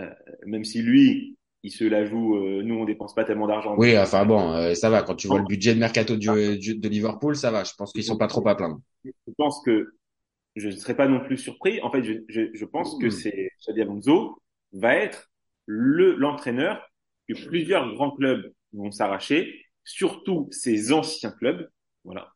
Euh, 0.00 0.10
même 0.46 0.64
si 0.64 0.82
lui 0.82 1.38
il 1.62 1.70
se 1.70 1.84
la 1.84 2.04
joue 2.06 2.36
euh, 2.36 2.62
nous 2.62 2.74
on 2.76 2.84
dépense 2.84 3.14
pas 3.14 3.24
tellement 3.24 3.46
d'argent 3.46 3.76
Oui, 3.76 3.96
enfin 3.98 4.24
bon, 4.26 4.52
euh, 4.54 4.74
ça 4.74 4.90
va. 4.90 5.02
Quand 5.02 5.14
tu 5.14 5.26
vois 5.26 5.38
le 5.38 5.44
budget 5.44 5.74
de 5.74 5.80
mercato 5.80 6.16
du- 6.16 6.58
du- 6.58 6.78
de 6.78 6.88
Liverpool, 6.88 7.36
ça 7.36 7.50
va. 7.50 7.64
Je 7.64 7.72
pense 7.76 7.92
qu'ils 7.92 8.04
sont 8.04 8.16
pas 8.18 8.26
trop 8.26 8.46
à 8.48 8.56
plaindre. 8.56 8.80
je 9.04 9.32
pense 9.36 9.62
que 9.64 9.94
je 10.56 10.68
ne 10.68 10.72
serais 10.72 10.96
pas 10.96 11.08
non 11.08 11.20
plus 11.20 11.38
surpris. 11.38 11.80
En 11.82 11.90
fait, 11.90 12.04
je, 12.04 12.14
je, 12.28 12.42
je 12.54 12.64
pense 12.64 12.98
que 12.98 13.06
Mm. 13.06 13.10
c'est 13.10 13.50
Xabi 13.60 13.82
Alonso 13.82 14.42
va 14.72 14.96
être 14.96 15.30
le 15.66 16.16
l'entraîneur 16.16 16.82
que 17.28 17.34
plusieurs 17.48 17.92
grands 17.94 18.12
clubs 18.12 18.52
vont 18.72 18.90
s'arracher, 18.90 19.64
surtout 19.84 20.48
ces 20.52 20.92
anciens 20.92 21.32
clubs. 21.32 21.70
Voilà. 22.04 22.32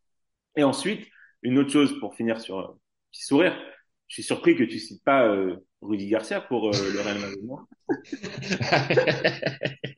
Et 0.56 0.64
ensuite, 0.64 1.06
une 1.42 1.58
autre 1.58 1.70
chose 1.70 1.98
pour 2.00 2.14
finir 2.16 2.40
sur 2.40 2.58
un 2.60 2.78
petit 3.12 3.24
sourire. 3.24 3.56
Je 4.08 4.14
suis 4.14 4.22
surpris 4.22 4.56
que 4.56 4.64
tu 4.64 4.78
cites 4.78 5.04
pas 5.04 5.26
euh, 5.28 5.56
Rudy 5.84 6.08
Garcia 6.08 6.40
pour 6.40 6.68
euh, 6.68 6.72
le 6.92 7.00
Real 7.00 7.18
Madrid. 7.18 7.44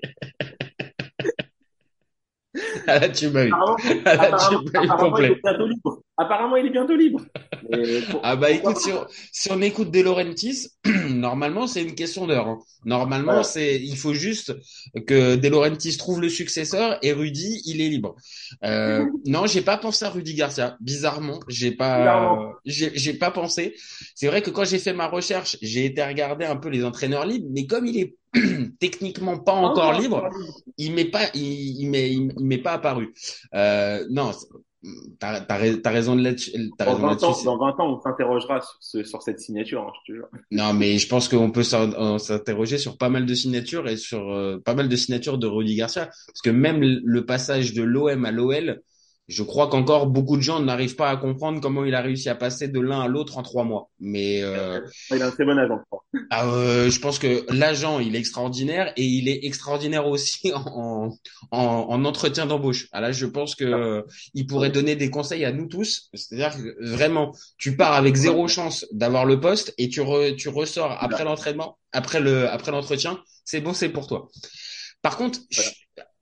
Ah, 2.89 2.99
là, 3.01 3.09
tu 3.09 3.29
m'as 3.31 3.45
eu. 3.47 3.51
Apparemment, 3.53 3.77
Ah, 4.07 4.13
apparemment, 4.77 5.17
tu 5.17 5.23
il 5.25 5.31
est 5.33 5.41
bientôt 5.43 5.67
libre. 5.67 6.03
Apparemment, 6.19 6.57
il 6.57 6.67
est 6.67 6.71
bientôt 6.71 6.97
libre. 6.97 7.21
Pour- 8.11 8.21
Ah 8.23 8.37
bah 8.37 8.51
écoute, 8.51 8.79
si 8.79 8.93
on, 8.93 9.05
si 9.33 9.51
on 9.53 9.61
écoute 9.61 9.91
De 9.91 10.01
Laurentiis, 10.01 10.69
normalement 11.11 11.67
c'est 11.67 11.83
une 11.83 11.95
question 11.95 12.27
d'heure. 12.27 12.47
hein. 12.49 12.59
Normalement 12.85 13.27
Voilà. 13.33 13.43
c'est, 13.43 13.81
il 13.81 13.97
faut 13.97 14.15
juste 14.15 14.55
que 15.07 15.35
De 15.37 15.49
Laurentiis 15.49 15.97
trouve 15.97 16.21
le 16.21 16.29
successeur 16.29 16.99
et 17.03 17.13
Rudy 17.13 17.61
il 17.67 17.81
est 17.81 17.89
libre. 17.89 18.15
Euh, 18.65 19.05
non, 19.27 19.47
j'ai 19.47 19.63
pas 19.63 19.77
pensé 19.77 20.05
à 20.05 20.11
Rudy 20.11 20.35
Garcia. 20.35 20.77
Bizarrement, 20.81 21.41
j'ai 21.49 21.73
pas, 21.73 22.53
j'ai 22.65 23.15
pas 23.15 23.31
pensé. 23.31 23.75
C'est 24.15 24.29
vrai 24.29 24.43
que 24.43 24.51
quand 24.51 24.65
j'ai 24.65 24.79
fait 24.79 24.93
ma 24.93 25.09
recherche, 25.09 25.57
j'ai 25.63 25.87
été 25.87 26.03
regarder 26.05 26.45
un 26.45 26.57
peu 26.57 26.69
les 26.69 26.85
entraîneurs 26.85 27.27
libres, 27.27 27.49
mais 27.53 27.67
comme 27.67 27.87
il 27.87 27.99
est 27.99 28.15
techniquement 28.81 29.39
pas 29.39 29.53
encore 29.53 29.99
libre, 29.99 30.29
il 30.79 30.93
m'est 30.93 31.05
pas, 31.11 31.25
il, 31.35 31.81
il 31.81 31.91
m'est, 31.91 32.11
il 32.13 32.33
m'est 32.41 32.59
pas 32.59 32.73
apparu. 32.75 33.15
Euh, 33.55 34.05
non, 34.11 34.33
t'as, 35.19 35.41
t'as 35.41 35.91
raison 35.91 36.15
de 36.17 36.23
là-dessus. 36.23 36.53
T'as 36.79 36.85
Dans 36.85 36.93
raison 36.93 37.03
20 37.03 37.09
là-dessus. 37.11 37.25
ans, 37.27 37.35
c'est- 37.35 37.45
dans 37.45 37.59
20 37.59 37.81
ans, 37.81 37.97
on 37.97 38.01
s'interrogera 38.01 38.61
sur, 38.61 38.77
ce- 38.81 39.05
sur 39.05 39.23
cette 39.23 39.41
signature, 39.41 39.83
hein, 39.83 39.93
je 40.07 40.13
te 40.13 40.17
jure. 40.17 40.27
Non, 40.51 40.73
mais 40.75 40.99
je 40.99 41.09
pense 41.09 41.29
qu'on 41.29 41.51
peut 41.51 41.63
s'in- 41.63 42.19
s'interroger 42.19 42.79
sur 42.79 42.97
pas 42.99 43.09
mal 43.09 43.27
de 43.27 43.35
signatures 43.35 43.89
et 43.89 43.97
sur 43.97 44.31
euh, 44.33 44.59
pas 44.65 44.75
mal 44.75 44.89
de 44.89 44.97
signatures 44.97 45.39
de 45.39 45.47
Rudy 45.47 45.75
Garcia. 45.77 46.07
Parce 46.07 46.43
que 46.45 46.51
même 46.51 46.81
le 46.81 47.27
passage 47.27 47.73
de 47.75 47.83
l'OM 47.83 48.25
à 48.25 48.31
l'OL, 48.31 48.81
je 49.29 49.43
crois 49.43 49.69
qu'encore 49.69 50.07
beaucoup 50.07 50.37
de 50.37 50.43
gens 50.43 50.61
n'arrivent 50.61 50.97
pas 50.97 51.11
à 51.11 51.17
comprendre 51.17 51.61
comment 51.61 51.85
il 51.85 51.95
a 51.95 52.01
réussi 52.01 52.29
à 52.29 52.35
passer 52.35 52.69
de 52.69 52.81
l'un 52.81 53.01
à 53.01 53.09
l'autre 53.09 53.39
en 53.39 53.43
trois 53.43 53.65
mois. 53.65 53.91
Mais 53.99 54.43
euh, 54.43 54.81
Il 55.11 55.21
a 55.23 55.27
un 55.27 55.31
très 55.31 55.45
bon 55.45 55.59
agent, 55.59 55.79
je 55.79 55.85
crois. 55.91 56.05
ah, 56.31 56.47
euh, 56.49 56.91
je 56.91 57.01
pense 57.01 57.19
que 57.19 57.45
l'agent, 57.53 57.99
il 58.01 58.15
est 58.15 58.19
extraordinaire 58.19 58.93
et 58.97 59.05
il 59.05 59.29
est 59.29 59.45
extraordinaire 59.45 60.07
aussi 60.07 60.53
en, 60.55 61.11
en, 61.51 61.59
en 61.61 62.05
entretien 62.05 62.47
d'embauche. 62.47 62.89
Ah 62.93 63.01
là, 63.01 63.13
je 63.13 63.27
pense 63.27 63.55
que 63.55 63.65
euh, 63.65 64.03
il 64.35 64.47
pourrait 64.47 64.71
donner 64.71 64.97
des 64.97 65.11
conseils 65.11 65.45
à 65.45 65.53
nous 65.53 65.67
tous. 65.67 66.09
C'est-à-dire 66.15 66.57
que 66.57 66.77
vraiment, 66.95 67.33
tu 67.59 67.77
pars 67.77 67.95
avec 67.95 68.15
zéro 68.17 68.47
chance 68.49 68.87
d'avoir 68.93 69.25
le 69.25 69.41
poste 69.41 69.75
et 69.79 69.89
tu, 69.89 70.01
re- 70.03 70.37
tu 70.37 70.49
ressors 70.49 70.97
après 71.01 71.25
l'entraînement, 71.25 71.79
après 71.93 72.21
le, 72.21 72.49
après 72.49 72.71
l'entretien. 72.73 73.19
C'est 73.45 73.61
bon, 73.61 73.73
c'est 73.73 73.89
pour 73.89 74.07
toi. 74.09 74.29
Par 75.07 75.17
contre, 75.19 75.39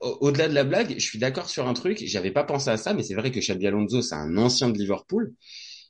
au-delà 0.00 0.46
de 0.46 0.52
la 0.52 0.62
blague, 0.64 0.92
je 0.98 1.02
suis 1.02 1.18
d'accord 1.18 1.48
sur 1.48 1.66
un 1.66 1.72
truc. 1.72 2.02
J'avais 2.04 2.32
pas 2.32 2.44
pensé 2.44 2.68
à 2.68 2.76
ça, 2.76 2.92
mais 2.92 3.02
c'est 3.02 3.14
vrai 3.14 3.30
que 3.30 3.40
Xabi 3.40 3.66
Alonso, 3.66 4.02
c'est 4.02 4.14
un 4.14 4.36
ancien 4.36 4.68
de 4.68 4.76
Liverpool. 4.76 5.32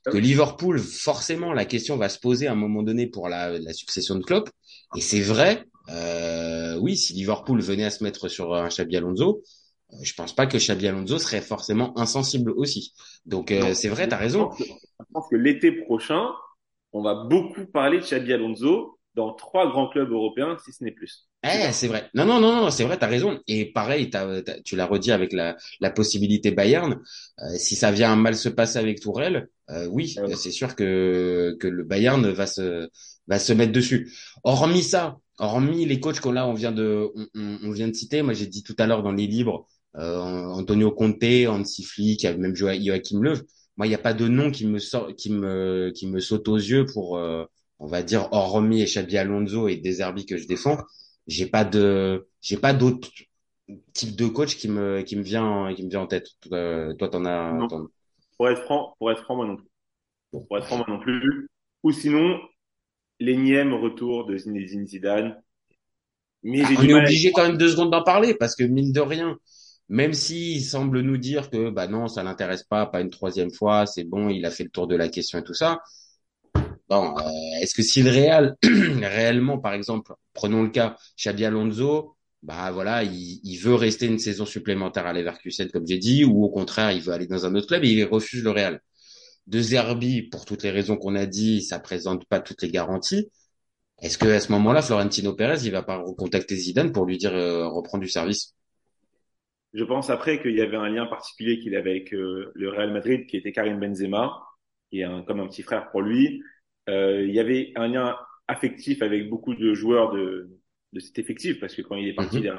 Que 0.05 0.17
Liverpool, 0.17 0.79
forcément, 0.79 1.51
la 1.51 1.65
question 1.65 1.97
va 1.97 2.07
se 2.07 2.17
poser 2.17 2.47
à 2.47 2.53
un 2.53 2.55
moment 2.55 2.83
donné 2.83 3.07
pour 3.07 3.27
la, 3.27 3.59
la 3.59 3.73
succession 3.73 4.15
de 4.15 4.23
Klopp. 4.23 4.49
Et 4.95 5.01
c'est 5.01 5.19
vrai, 5.19 5.65
euh, 5.89 6.77
oui, 6.77 6.95
si 6.95 7.11
Liverpool 7.11 7.59
venait 7.61 7.83
à 7.83 7.89
se 7.89 8.01
mettre 8.01 8.29
sur 8.29 8.55
un 8.55 8.69
Xabi 8.69 8.95
Alonso, 8.95 9.43
euh, 9.91 9.97
je 10.01 10.13
pense 10.13 10.33
pas 10.33 10.47
que 10.47 10.57
Xabi 10.57 10.87
Alonso 10.87 11.19
serait 11.19 11.41
forcément 11.41 11.99
insensible 11.99 12.51
aussi. 12.51 12.93
Donc 13.25 13.51
euh, 13.51 13.73
c'est 13.73 13.89
vrai, 13.89 14.07
t'as 14.07 14.19
Je 14.19 14.21
raison. 14.23 14.45
pense 14.47 14.57
que, 14.57 14.63
je 14.63 15.05
pense 15.11 15.27
que 15.29 15.35
l'été 15.35 15.73
prochain, 15.73 16.29
on 16.93 17.03
va 17.03 17.25
beaucoup 17.25 17.65
parler 17.65 17.97
de 17.97 18.03
Xabi 18.03 18.31
Alonso 18.31 18.97
dans 19.15 19.33
trois 19.33 19.69
grands 19.69 19.89
clubs 19.89 20.11
européens, 20.11 20.57
si 20.63 20.71
ce 20.71 20.81
n'est 20.81 20.91
plus. 20.91 21.27
Eh, 21.47 21.71
c'est 21.73 21.87
vrai. 21.87 22.09
Non, 22.15 22.25
non, 22.25 22.39
non, 22.39 22.55
non, 22.55 22.71
c'est 22.71 22.83
vrai, 22.85 22.97
t'as 22.97 23.05
raison. 23.07 23.39
Et 23.47 23.65
pareil, 23.71 24.09
t'as, 24.09 24.41
t'as- 24.41 24.59
tu 24.61 24.75
l'as 24.75 24.87
redit 24.87 25.11
avec 25.11 25.31
la, 25.31 25.55
la 25.79 25.91
possibilité 25.91 26.49
Bayern. 26.51 26.99
Euh, 27.39 27.57
si 27.57 27.75
ça 27.75 27.91
vient 27.91 28.11
à 28.13 28.15
mal 28.15 28.35
se 28.35 28.49
passer 28.49 28.79
avec 28.79 28.99
Tourelle, 28.99 29.47
euh, 29.69 29.85
oui, 29.87 30.15
Ouais. 30.21 30.35
c'est 30.35 30.49
sûr 30.51 30.75
que 30.75 31.55
que 31.59 31.67
le 31.67 31.83
Bayern 31.83 32.27
va 32.31 32.47
se 32.47 32.89
va 33.27 33.37
se 33.37 33.53
mettre 33.53 33.73
dessus. 33.73 34.11
Hormis 34.43 34.81
ça, 34.83 35.17
hormis 35.37 35.85
les 35.85 35.99
coachs 35.99 36.19
qu'on 36.19 36.31
là, 36.31 36.47
on 36.47 36.53
vient 36.53 36.71
de 36.71 37.09
on, 37.15 37.27
on- 37.35 37.59
on 37.63 37.71
vient 37.71 37.87
de 37.89 37.93
citer. 37.93 38.21
Moi, 38.23 38.33
j'ai 38.33 38.47
dit 38.47 38.63
tout 38.63 38.75
à 38.79 38.87
l'heure 38.87 39.03
dans 39.03 39.11
les 39.11 39.27
livres, 39.27 39.67
euh, 39.97 40.17
Antonio 40.19 40.91
Conte, 40.91 41.23
Hansi 41.47 41.83
Flick, 41.83 42.23
même 42.25 42.55
Jo- 42.55 42.69
Joachim 42.81 43.21
Löw. 43.21 43.37
Moi, 43.77 43.85
il 43.87 43.89
n'y 43.89 43.95
a 43.95 43.99
pas 43.99 44.13
de 44.13 44.27
nom 44.27 44.49
qui 44.51 44.65
me 44.65 44.79
sort, 44.79 45.13
qui 45.15 45.29
me 45.31 45.91
qui 45.93 46.07
me 46.07 46.19
saute 46.19 46.47
aux 46.47 46.57
yeux 46.57 46.85
pour 46.87 47.17
euh, 47.17 47.45
on 47.79 47.85
va 47.87 48.01
dire 48.03 48.29
hormis 48.31 48.81
et 48.81 48.85
Xabi 48.85 49.17
Alonso 49.17 49.67
et 49.67 49.75
Deserbi 49.77 50.25
que 50.25 50.37
je 50.37 50.47
défends 50.47 50.77
j'ai 51.27 51.47
pas 51.47 51.65
de 51.65 52.27
j'ai 52.41 52.57
pas 52.57 52.73
d'autre 52.73 53.09
type 53.93 54.15
de 54.15 54.27
coach 54.27 54.57
qui 54.57 54.67
me 54.69 55.01
qui 55.03 55.15
me 55.17 55.23
vient 55.23 55.73
qui 55.75 55.83
me 55.83 55.89
vient 55.89 56.01
en 56.01 56.07
tête 56.07 56.27
Euh, 56.51 56.93
toi 56.95 57.09
t'en 57.09 57.25
as 57.25 57.65
t'en- 57.69 57.87
Pour 58.37 58.49
être 58.49 58.63
franc, 58.63 58.95
pour 58.97 59.11
être 59.11 59.23
franc, 59.23 59.35
moi 59.35 59.45
non 59.45 59.57
plus. 59.57 59.67
Pour 60.47 60.57
être 60.59 60.65
franc, 60.67 60.77
moi 60.77 60.85
non 60.89 60.99
plus. 60.99 61.47
Ou 61.83 61.91
sinon, 61.93 62.39
l'énième 63.19 63.73
retour 63.73 64.25
de 64.27 64.37
Zinedine 64.37 64.87
Zidane. 64.87 65.41
Mais 66.43 66.63
Ah, 66.63 66.69
j'ai 66.69 66.77
on 66.77 66.83
du 66.83 66.87
est 66.87 66.93
mal 66.93 67.05
à- 67.07 67.11
obligé 67.11 67.31
quand 67.31 67.43
même 67.47 67.57
deux 67.57 67.69
secondes 67.69 67.91
d'en 67.91 68.03
parler 68.03 68.33
parce 68.35 68.55
que 68.55 68.63
mine 68.63 68.91
de 68.91 69.01
rien 69.01 69.37
même 69.89 70.13
s'il 70.13 70.63
semble 70.63 71.01
nous 71.01 71.17
dire 71.17 71.49
que 71.49 71.69
bah 71.69 71.87
non 71.87 72.07
ça 72.07 72.23
l'intéresse 72.23 72.63
pas 72.63 72.85
pas 72.87 73.01
une 73.01 73.09
troisième 73.11 73.51
fois 73.51 73.85
c'est 73.85 74.03
bon 74.03 74.29
il 74.29 74.45
a 74.45 74.51
fait 74.51 74.63
le 74.63 74.69
tour 74.71 74.87
de 74.87 74.95
la 74.95 75.09
question 75.09 75.39
et 75.39 75.43
tout 75.43 75.53
ça 75.53 75.79
bon 76.89 77.15
euh, 77.17 77.61
est-ce 77.61 77.73
que 77.73 77.83
si 77.83 78.03
le 78.03 78.11
Real 78.11 78.55
réellement 78.63 79.57
par 79.57 79.73
exemple 79.73 80.13
prenons 80.33 80.63
le 80.63 80.69
cas 80.69 80.95
Xabi 81.17 81.45
Alonso 81.45 82.15
bah 82.43 82.71
voilà 82.71 83.03
il, 83.03 83.57
veut 83.57 83.73
rester 83.73 84.05
une 84.05 84.19
saison 84.19 84.45
supplémentaire 84.45 85.07
à 85.07 85.13
Leverkusen 85.13 85.69
comme 85.71 85.87
j'ai 85.87 85.97
dit 85.97 86.23
ou 86.23 86.43
au 86.43 86.49
contraire 86.49 86.91
il 86.91 87.01
veut 87.01 87.13
aller 87.13 87.25
dans 87.25 87.45
un 87.45 87.55
autre 87.55 87.67
club 87.67 87.83
et 87.83 87.89
il 87.89 88.03
refuse 88.03 88.43
le 88.43 88.51
Real. 88.51 88.81
De 89.47 89.61
Zerbi 89.61 90.23
pour 90.23 90.45
toutes 90.45 90.63
les 90.63 90.71
raisons 90.71 90.97
qu'on 90.97 91.15
a 91.15 91.25
dit 91.25 91.61
ça 91.61 91.79
présente 91.79 92.25
pas 92.25 92.39
toutes 92.39 92.61
les 92.61 92.69
garanties. 92.69 93.29
Est-ce 94.01 94.17
que 94.17 94.27
à 94.27 94.39
ce 94.39 94.51
moment-là, 94.51 94.81
Florentino 94.81 95.33
Pérez, 95.33 95.59
il 95.63 95.71
va 95.71 95.81
pas 95.81 95.97
recontacter 95.97 96.55
Zidane 96.55 96.91
pour 96.91 97.05
lui 97.05 97.17
dire 97.17 97.33
euh, 97.33 97.67
reprendre 97.67 98.03
du 98.03 98.09
service? 98.09 98.53
Je 99.73 99.83
pense 99.83 100.09
après 100.09 100.41
qu'il 100.41 100.55
y 100.55 100.61
avait 100.61 100.77
un 100.77 100.89
lien 100.89 101.05
particulier 101.05 101.59
qu'il 101.59 101.75
avait 101.75 101.91
avec 101.91 102.13
euh, 102.13 102.51
le 102.55 102.69
Real 102.69 102.91
Madrid, 102.91 103.25
qui 103.25 103.37
était 103.37 103.51
Karim 103.51 103.79
Benzema, 103.79 104.41
qui 104.89 105.01
est 105.01 105.25
comme 105.25 105.39
un 105.39 105.47
petit 105.47 105.63
frère 105.63 105.89
pour 105.91 106.01
lui. 106.01 106.41
Euh, 106.89 107.23
il 107.25 107.33
y 107.33 107.39
avait 107.39 107.71
un 107.75 107.87
lien 107.87 108.17
affectif 108.47 109.01
avec 109.01 109.29
beaucoup 109.29 109.55
de 109.55 109.73
joueurs 109.73 110.11
de, 110.13 110.49
de 110.93 110.99
cet 110.99 111.17
effectif, 111.19 111.59
parce 111.59 111.75
que 111.75 111.81
quand 111.81 111.95
il 111.95 112.07
est 112.07 112.13
parti, 112.13 112.37
Mhm. 112.37 112.43
il 112.43 112.45
y 112.45 112.49
a 112.49 112.57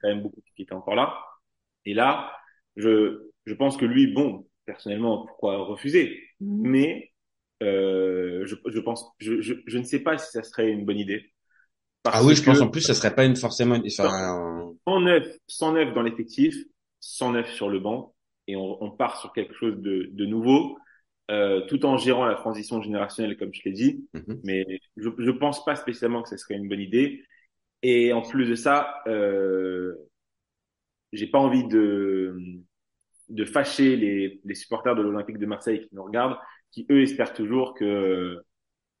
quand 0.00 0.08
même 0.08 0.22
beaucoup 0.22 0.40
qui 0.56 0.62
étaient 0.62 0.72
encore 0.74 0.94
là. 0.96 1.18
Et 1.84 1.94
là, 1.94 2.32
je, 2.76 3.28
je 3.46 3.54
pense 3.54 3.76
que 3.76 3.84
lui, 3.84 4.12
bon, 4.12 4.46
personnellement, 4.66 5.26
pourquoi 5.26 5.58
refuser? 5.58 6.22
Mais 6.40 7.12
euh, 7.62 8.44
je, 8.46 8.54
je 8.66 8.80
pense, 8.80 9.10
je, 9.18 9.40
je, 9.40 9.54
je 9.66 9.78
ne 9.78 9.84
sais 9.84 10.00
pas 10.00 10.18
si 10.18 10.30
ça 10.32 10.42
serait 10.42 10.70
une 10.70 10.84
bonne 10.84 10.98
idée. 10.98 11.32
Parce 12.02 12.16
Ah 12.18 12.24
oui, 12.24 12.34
je 12.36 12.42
pense 12.42 12.60
en 12.60 12.68
plus, 12.68 12.80
ça 12.80 12.94
serait 12.94 13.14
pas 13.14 13.24
une 13.24 13.36
forcément, 13.36 13.74
une- 13.74 13.86
enfin, 13.86 14.08
un- 14.12 14.72
109, 14.86 15.26
109 15.46 15.94
dans 15.94 16.02
l'effectif, 16.02 16.56
109 17.00 17.50
sur 17.52 17.68
le 17.68 17.80
banc. 17.80 18.14
et 18.46 18.56
on, 18.56 18.82
on 18.82 18.90
part 18.90 19.20
sur 19.20 19.32
quelque 19.34 19.54
chose 19.54 19.76
de, 19.82 20.08
de 20.10 20.24
nouveau, 20.26 20.78
euh, 21.30 21.60
tout 21.66 21.84
en 21.84 21.96
gérant 21.96 22.26
la 22.26 22.34
transition 22.34 22.80
générationnelle, 22.80 23.36
comme 23.36 23.52
je 23.52 23.60
l'ai 23.64 23.72
dit. 23.72 24.08
Mhm. 24.14 24.40
Mais 24.44 24.66
je, 24.96 25.10
je 25.18 25.30
pense 25.30 25.64
pas 25.64 25.76
spécialement 25.76 26.22
que 26.22 26.28
ce 26.28 26.36
serait 26.36 26.54
une 26.54 26.68
bonne 26.68 26.80
idée. 26.80 27.22
Et 27.82 28.12
en 28.12 28.22
plus 28.22 28.46
de 28.46 28.54
ça, 28.54 29.02
euh, 29.06 29.94
j'ai 31.12 31.26
pas 31.26 31.38
envie 31.38 31.66
de 31.66 32.36
de 33.28 33.44
fâcher 33.44 33.94
les, 33.94 34.40
les 34.42 34.54
supporters 34.54 34.96
de 34.96 35.02
l'Olympique 35.02 35.36
de 35.36 35.44
Marseille 35.44 35.82
qui 35.82 35.94
nous 35.94 36.02
regardent, 36.02 36.38
qui 36.70 36.86
eux 36.90 37.02
espèrent 37.02 37.34
toujours 37.34 37.74
que 37.74 38.38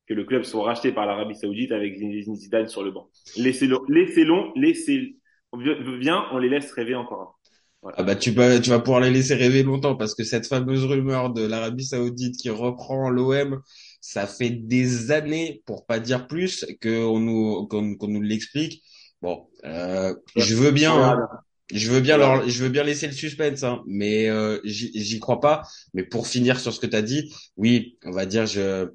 que 0.06 0.14
le 0.14 0.24
club 0.24 0.42
soit 0.42 0.64
racheté 0.64 0.90
par 0.92 1.06
l'Arabie 1.06 1.34
Saoudite 1.34 1.70
avec 1.70 1.96
Zinedine 1.96 2.34
Zidane 2.34 2.68
sur 2.68 2.82
le 2.82 2.90
banc. 2.90 3.10
Laissez-le, 3.36 3.76
laissez-le, 3.88 4.52
laissez, 4.56 5.18
viens, 5.52 6.26
on 6.32 6.38
les 6.38 6.48
laisse 6.48 6.72
rêver 6.72 6.94
encore. 6.94 7.37
Voilà. 7.82 7.96
Ah 8.00 8.02
bah 8.02 8.16
tu 8.16 8.32
vas 8.32 8.58
tu 8.58 8.70
vas 8.70 8.80
pouvoir 8.80 9.00
les 9.00 9.10
laisser 9.10 9.34
rêver 9.34 9.62
longtemps 9.62 9.94
parce 9.96 10.14
que 10.14 10.24
cette 10.24 10.46
fameuse 10.46 10.84
rumeur 10.84 11.32
de 11.32 11.42
l'Arabie 11.46 11.84
Saoudite 11.84 12.36
qui 12.36 12.50
reprend 12.50 13.08
l'OM, 13.08 13.62
ça 14.00 14.26
fait 14.26 14.50
des 14.50 15.10
années, 15.12 15.62
pour 15.66 15.86
pas 15.86 16.00
dire 16.00 16.26
plus, 16.26 16.66
que 16.80 17.04
on 17.04 17.20
nous 17.20 17.66
qu'on 17.68 17.94
qu'on 17.96 18.08
nous 18.08 18.22
l'explique. 18.22 18.82
Bon, 19.22 19.48
euh, 19.64 20.14
je 20.36 20.54
veux 20.54 20.70
bien, 20.70 20.92
hein. 20.94 21.28
je 21.72 21.90
veux 21.90 22.00
bien 22.00 22.16
leur, 22.16 22.48
je 22.48 22.62
veux 22.62 22.68
bien 22.68 22.84
laisser 22.84 23.06
le 23.06 23.12
suspense, 23.12 23.62
hein, 23.64 23.82
mais 23.86 24.28
euh, 24.28 24.60
j'y 24.64 24.90
j'y 24.94 25.20
crois 25.20 25.40
pas. 25.40 25.62
Mais 25.94 26.02
pour 26.04 26.26
finir 26.26 26.60
sur 26.60 26.72
ce 26.72 26.80
que 26.80 26.86
tu 26.86 26.96
as 26.96 27.02
dit, 27.02 27.32
oui, 27.56 27.98
on 28.04 28.12
va 28.12 28.26
dire 28.26 28.46
je 28.46 28.88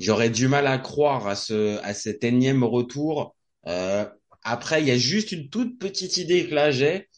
j'aurais 0.00 0.30
du 0.30 0.48
mal 0.48 0.66
à 0.66 0.78
croire 0.78 1.26
à 1.26 1.34
ce 1.36 1.78
à 1.82 1.94
cet 1.94 2.24
énième 2.24 2.64
retour. 2.64 3.34
Euh, 3.66 4.06
après, 4.42 4.80
il 4.82 4.88
y 4.88 4.90
a 4.92 4.98
juste 4.98 5.32
une 5.32 5.48
toute 5.48 5.78
petite 5.78 6.16
idée 6.18 6.46
que 6.48 6.54
là 6.54 6.70
j'ai. 6.70 7.08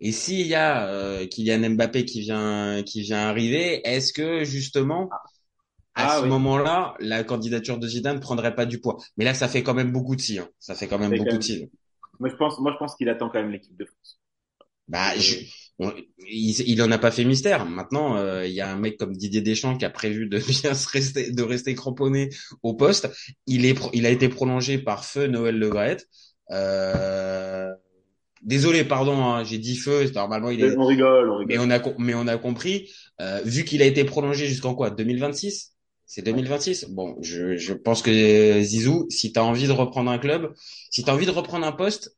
Et 0.00 0.12
s'il 0.12 0.46
y 0.46 0.54
a 0.54 0.86
euh, 0.88 1.26
Kylian 1.26 1.70
Mbappé 1.70 2.04
qui 2.04 2.20
vient 2.22 2.82
qui 2.84 3.02
vient 3.02 3.28
arriver, 3.28 3.80
est-ce 3.88 4.12
que 4.12 4.44
justement 4.44 5.18
à 5.94 6.08
Ah 6.08 6.20
ce 6.20 6.24
oui. 6.24 6.28
moment-là, 6.28 6.94
la 7.00 7.24
candidature 7.24 7.78
de 7.78 7.88
Zidane 7.88 8.16
ne 8.16 8.20
prendrait 8.22 8.54
pas 8.56 8.66
du 8.66 8.80
poids? 8.80 8.98
Mais 9.16 9.24
là, 9.26 9.34
ça 9.34 9.48
fait 9.48 9.62
quand 9.64 9.74
même 9.74 9.92
beaucoup 9.92 10.16
de 10.16 10.20
si. 10.22 10.38
Hein. 10.38 10.48
Ça 10.60 10.74
fait 10.74 10.88
quand 10.88 10.98
même 10.98 11.16
beaucoup 11.16 11.38
quand 11.38 11.38
de 11.38 11.44
si. 11.44 11.70
Moi, 12.20 12.30
je 12.30 12.36
pense, 12.36 12.58
moi, 12.60 12.72
je 12.72 12.78
pense 12.78 12.96
qu'il 12.96 13.08
attend 13.10 13.28
quand 13.30 13.40
même 13.42 13.50
l'équipe 13.52 13.76
de 13.76 13.84
France. 13.86 14.20
Bah, 14.88 15.16
je, 15.16 15.36
on- 15.78 15.92
il, 16.18 16.60
il 16.68 16.82
en 16.82 16.90
a 16.90 16.98
pas 16.98 17.10
fait 17.12 17.24
mystère. 17.24 17.64
Maintenant, 17.66 18.16
euh, 18.16 18.46
il 18.46 18.52
y 18.52 18.60
a 18.60 18.70
un 18.70 18.76
mec 18.76 18.96
comme 18.98 19.12
Didier 19.16 19.40
Deschamps 19.40 19.76
qui 19.76 19.84
a 19.84 19.90
prévu 19.90 20.28
de 20.28 20.38
bien 20.62 20.74
se 20.74 20.88
rester, 20.88 21.30
de 21.30 21.42
rester 21.42 21.74
cramponné 21.74 22.30
au 22.62 22.74
poste. 22.74 23.08
Il 23.46 23.64
est, 23.66 23.74
pro- 23.74 23.90
il 23.92 24.04
a 24.06 24.10
été 24.10 24.28
prolongé 24.28 24.78
par 24.78 25.04
feu 25.04 25.26
Noël 25.28 25.58
Le 25.58 25.68
Graët. 25.70 26.06
Euh, 26.50 27.70
désolé, 28.42 28.84
pardon, 28.84 29.22
hein, 29.24 29.44
j'ai 29.44 29.58
dit 29.58 29.76
feu. 29.76 30.10
Normalement, 30.14 30.50
il 30.50 30.62
est, 30.62 30.76
On 30.76 30.86
rigole, 30.86 31.30
on 31.30 31.36
rigole. 31.38 31.46
mais 31.46 31.58
on 31.58 31.70
a, 31.70 31.94
mais 31.98 32.14
on 32.14 32.26
a 32.26 32.36
compris. 32.38 32.90
Euh, 33.20 33.40
vu 33.44 33.64
qu'il 33.64 33.82
a 33.82 33.84
été 33.86 34.04
prolongé 34.04 34.46
jusqu'en 34.46 34.74
quoi? 34.74 34.90
2026 34.90 35.74
C'est 36.06 36.22
2026 36.22 36.86
Bon, 36.90 37.16
je, 37.22 37.56
je 37.56 37.72
pense 37.74 38.02
que 38.02 38.62
Zizou, 38.62 39.06
si 39.10 39.32
tu 39.32 39.38
as 39.38 39.44
envie 39.44 39.66
de 39.66 39.72
reprendre 39.72 40.10
un 40.10 40.18
club, 40.18 40.52
si 40.90 41.04
tu 41.04 41.10
as 41.10 41.14
envie 41.14 41.26
de 41.26 41.30
reprendre 41.30 41.66
un 41.66 41.72
poste, 41.72 42.16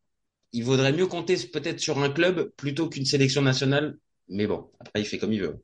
il 0.52 0.64
vaudrait 0.64 0.92
mieux 0.92 1.06
compter 1.06 1.37
peut-être 1.37 1.80
sur 1.80 1.98
un 1.98 2.11
club 2.11 2.52
plutôt 2.56 2.88
qu'une 2.88 3.06
sélection 3.06 3.42
nationale. 3.42 3.96
Mais 4.28 4.46
bon, 4.46 4.66
après, 4.80 5.00
il 5.00 5.04
fait 5.04 5.18
comme 5.18 5.32
il 5.32 5.40
veut. 5.40 5.56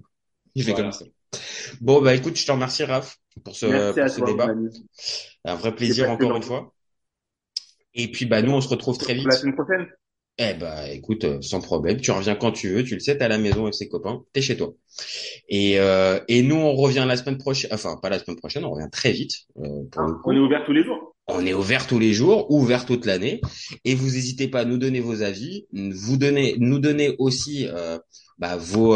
Il 0.55 0.65
fait 0.65 0.73
Voilà. 0.73 0.91
comme 0.91 0.93
ça. 0.93 1.05
Bon, 1.81 2.01
bah 2.01 2.15
écoute, 2.15 2.37
je 2.39 2.47
te 2.47 2.51
remercie, 2.51 2.85
Raph, 2.85 3.19
pour 3.45 3.55
ce, 3.55 3.67
Merci 3.67 4.01
à 4.01 4.05
pour 4.07 4.15
ce 4.15 4.19
toi, 4.21 4.31
débat. 4.31 4.49
Un 5.45 5.55
vrai 5.55 5.75
plaisir 5.75 6.11
encore 6.11 6.35
une 6.37 6.43
fois. 6.43 6.73
Et 7.95 8.11
puis, 8.11 8.27
bah 8.27 8.43
nous, 8.43 8.53
on 8.53 8.61
se 8.61 8.69
retrouve 8.69 8.97
très 8.99 9.15
vite. 9.15 9.27
La 9.27 9.37
semaine 9.37 9.55
prochaine. 9.55 9.87
Eh 10.41 10.55
bah 10.55 10.89
écoute, 10.91 11.25
euh, 11.25 11.43
sans 11.43 11.61
problème, 11.61 12.01
tu 12.01 12.13
reviens 12.13 12.37
quand 12.37 12.53
tu 12.53 12.69
veux, 12.69 12.85
tu 12.85 12.95
le 12.95 13.01
sais, 13.01 13.19
t'es 13.19 13.25
à 13.25 13.29
la 13.29 13.39
maison 13.39 13.63
avec 13.63 13.75
ses 13.75 13.89
copains, 13.89 14.23
t'es 14.33 14.41
chez 14.41 14.57
toi. 14.57 14.73
Et, 15.49 15.81
euh, 15.81 16.21
et 16.29 16.43
nous, 16.43 16.55
on 16.55 16.75
revient 16.75 17.05
la 17.09 17.17
semaine 17.17 17.39
prochaine, 17.39 17.71
enfin 17.73 17.97
pas 18.01 18.09
la 18.09 18.21
semaine 18.21 18.37
prochaine, 18.37 18.65
on 18.65 18.71
revient 18.71 18.89
très 18.93 19.11
vite. 19.11 19.33
euh, 19.59 19.83
pour. 19.91 20.05
On 20.25 20.37
est 20.37 20.39
ouvert 20.39 20.65
tous 20.65 20.73
les 20.73 20.85
jours. 20.85 21.17
On 21.27 21.45
est 21.45 21.55
ouvert 21.55 21.87
tous 21.89 21.99
les 21.99 22.13
jours, 22.13 22.51
ouvert 22.51 22.87
toute 22.87 23.05
l'année, 23.05 23.41
et 23.85 23.95
vous 23.97 24.07
n'hésitez 24.07 24.47
pas 24.49 24.61
à 24.61 24.65
nous 24.65 24.79
donner 24.79 25.01
vos 25.01 25.23
avis, 25.23 25.67
vous 25.73 26.17
donner, 26.17 26.55
nous 26.59 26.79
donner 26.79 27.17
aussi 27.19 27.67
euh, 27.69 27.99
bah, 28.39 28.57
vos 28.57 28.95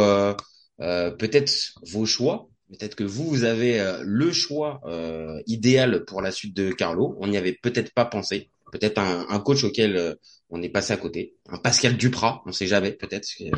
peut-être 0.79 1.53
vos 1.91 2.07
choix. 2.07 2.49
Peut-être 2.71 2.95
que 2.95 3.05
vous, 3.05 3.25
vous 3.25 3.45
avez 3.45 3.85
le 4.03 4.33
choix 4.33 4.81
euh, 4.87 5.43
idéal 5.47 6.05
pour 6.07 6.23
la 6.23 6.31
suite 6.31 6.57
de 6.57 6.71
Carlo. 6.71 7.17
On 7.21 7.27
n'y 7.27 7.37
avait 7.37 7.53
peut-être 7.53 7.93
pas 7.93 8.07
pensé. 8.07 8.49
Peut-être 8.73 8.99
un, 8.99 9.27
un 9.29 9.39
coach 9.39 9.63
auquel 9.65 9.97
euh, 9.97 10.15
on 10.51 10.61
est 10.63 10.69
passé 10.71 10.93
à 10.93 10.97
côté. 10.97 11.37
Un 11.49 11.59
Pascal 11.59 11.97
Duprat, 11.97 12.43
on 12.47 12.53
sait 12.53 12.67
jamais. 12.67 12.93
Peut-être. 12.93 13.29
euh, 13.43 13.51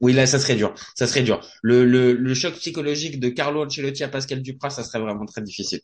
Oui, 0.00 0.12
là, 0.12 0.26
ça 0.26 0.38
serait 0.38 0.56
dur. 0.56 0.74
Ça 0.94 1.06
serait 1.08 1.22
dur. 1.22 1.40
Le, 1.62 1.84
le, 1.84 2.12
le 2.12 2.34
choc 2.34 2.54
psychologique 2.54 3.18
de 3.20 3.28
Carlo 3.30 3.64
Ancelotti 3.64 4.04
à 4.04 4.08
Pascal 4.08 4.42
Duprat, 4.42 4.70
ça 4.70 4.84
serait 4.84 5.00
vraiment 5.00 5.26
très 5.26 5.42
difficile. 5.42 5.80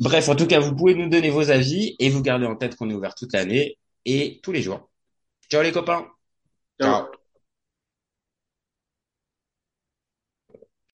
Bref, 0.00 0.28
en 0.28 0.34
tout 0.36 0.46
cas, 0.46 0.60
vous 0.60 0.74
pouvez 0.74 0.94
nous 0.94 1.08
donner 1.08 1.30
vos 1.30 1.50
avis 1.50 1.96
et 1.98 2.10
vous 2.10 2.22
gardez 2.22 2.46
en 2.46 2.56
tête 2.56 2.76
qu'on 2.76 2.90
est 2.90 2.94
ouvert 2.94 3.14
toute 3.14 3.32
l'année 3.32 3.78
et 4.04 4.40
tous 4.42 4.52
les 4.52 4.62
jours. 4.62 4.90
Ciao 5.50 5.62
les 5.62 5.72
copains. 5.72 6.06
Ciao. 6.80 7.25